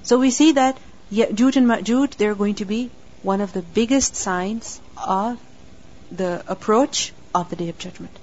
So 0.03 0.19
we 0.19 0.31
see 0.31 0.53
that 0.53 0.77
Ya'juj 1.11 1.57
and 1.57 1.67
Ma'juj, 1.67 2.15
they're 2.15 2.35
going 2.35 2.55
to 2.55 2.65
be 2.65 2.89
one 3.21 3.41
of 3.41 3.53
the 3.53 3.61
biggest 3.61 4.15
signs 4.15 4.81
of 4.97 5.39
the 6.11 6.43
approach 6.47 7.13
of 7.33 7.49
the 7.49 7.55
Day 7.55 7.69
of 7.69 7.77
Judgment. 7.77 8.17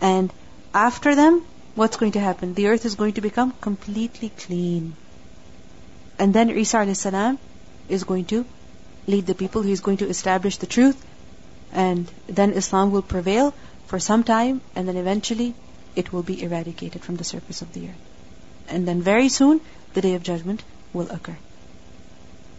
And 0.00 0.32
after 0.74 1.14
them, 1.14 1.44
what's 1.74 1.96
going 1.96 2.12
to 2.12 2.20
happen? 2.20 2.54
The 2.54 2.68
earth 2.68 2.84
is 2.84 2.94
going 2.94 3.14
to 3.14 3.20
become 3.20 3.52
completely 3.60 4.30
clean. 4.30 4.94
And 6.18 6.34
then 6.34 6.50
Isa 6.50 7.38
is 7.88 8.04
going 8.04 8.24
to 8.26 8.44
lead 9.06 9.26
the 9.26 9.34
people. 9.34 9.62
He's 9.62 9.80
going 9.80 9.98
to 9.98 10.08
establish 10.08 10.56
the 10.56 10.66
truth. 10.66 11.04
And 11.72 12.10
then 12.26 12.52
Islam 12.52 12.90
will 12.90 13.02
prevail 13.02 13.54
for 13.86 13.98
some 13.98 14.24
time. 14.24 14.60
And 14.74 14.88
then 14.88 14.96
eventually 14.96 15.54
it 15.96 16.12
will 16.12 16.22
be 16.22 16.42
eradicated 16.42 17.02
from 17.02 17.16
the 17.16 17.24
surface 17.24 17.62
of 17.62 17.72
the 17.72 17.88
earth. 17.88 18.02
And 18.68 18.86
then 18.86 19.02
very 19.02 19.28
soon, 19.28 19.60
the 19.94 20.00
Day 20.00 20.14
of 20.14 20.22
Judgment 20.22 20.62
will 20.92 21.10
occur 21.10 21.36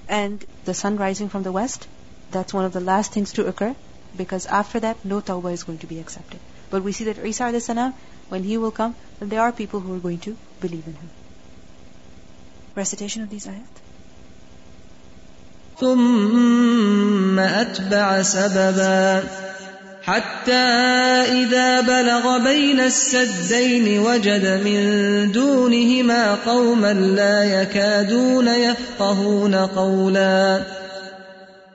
and 0.07 0.45
the 0.65 0.73
sun 0.73 0.97
rising 0.97 1.29
from 1.29 1.43
the 1.43 1.51
west, 1.51 1.87
that's 2.31 2.53
one 2.53 2.65
of 2.65 2.73
the 2.73 2.79
last 2.79 3.11
things 3.11 3.33
to 3.33 3.45
occur 3.47 3.75
because 4.16 4.46
after 4.46 4.80
that, 4.80 5.04
no 5.04 5.20
tawbah 5.20 5.52
is 5.52 5.64
going 5.64 5.78
to 5.78 5.86
be 5.86 5.98
accepted. 5.98 6.40
But 6.70 6.82
we 6.82 6.92
see 6.92 7.04
that 7.04 7.24
Isa 7.24 7.44
a.s., 7.44 7.68
when 8.28 8.44
he 8.44 8.58
will 8.58 8.70
come, 8.70 8.94
then 9.18 9.28
there 9.28 9.40
are 9.40 9.52
people 9.52 9.80
who 9.80 9.94
are 9.94 9.98
going 9.98 10.18
to 10.20 10.36
believe 10.60 10.86
in 10.86 10.94
him. 10.94 11.10
Recitation 12.74 13.22
of 13.22 13.30
these 13.30 13.46
ayat. 13.46 13.84
ثم 15.78 17.38
أتبع 17.38 18.22
سببا 18.22 19.22
حتى 20.02 20.52
إذا 21.42 21.80
بلغ 21.80 22.38
بين 22.38 22.80
السدين 22.80 23.98
وجد 23.98 24.46
من 24.64 25.32
دونهما 25.32 26.34
قوما 26.34 26.92
لا 26.92 27.44
يكادون 27.44 28.48
يفقهون 28.48 29.54
قولا 29.54 30.62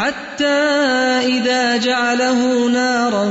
حتى 0.00 0.60
إذا 1.26 1.76
جعله 1.76 2.68
نارا 2.68 3.28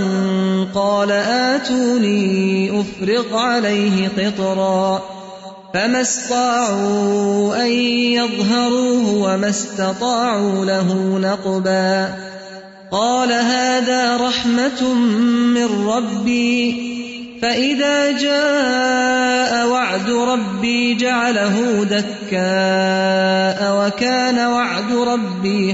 قال 0.76 1.12
آتوني 1.12 2.82
أفرغ 2.82 3.38
عليه 3.38 4.10
قطرا 4.18 5.02
فما 5.74 6.02
استطاعوا 6.02 7.66
أن 7.66 7.72
يظهروه 7.72 9.14
وما 9.14 9.50
استطاعوا 9.50 10.66
له 10.66 11.20
نقبا 11.20 12.16
قال 12.92 13.32
هذا 13.32 14.18
رحمة 14.18 14.94
من 15.54 15.88
ربي 15.88 16.90
فإذا 17.42 18.12
جاء 18.12 19.68
وعد 19.68 20.10
ربي 20.10 20.96
جعله 20.96 21.84
دكاء 21.84 23.60
وكان 23.80 24.48
وعد 24.48 24.94
ربي 24.94 25.74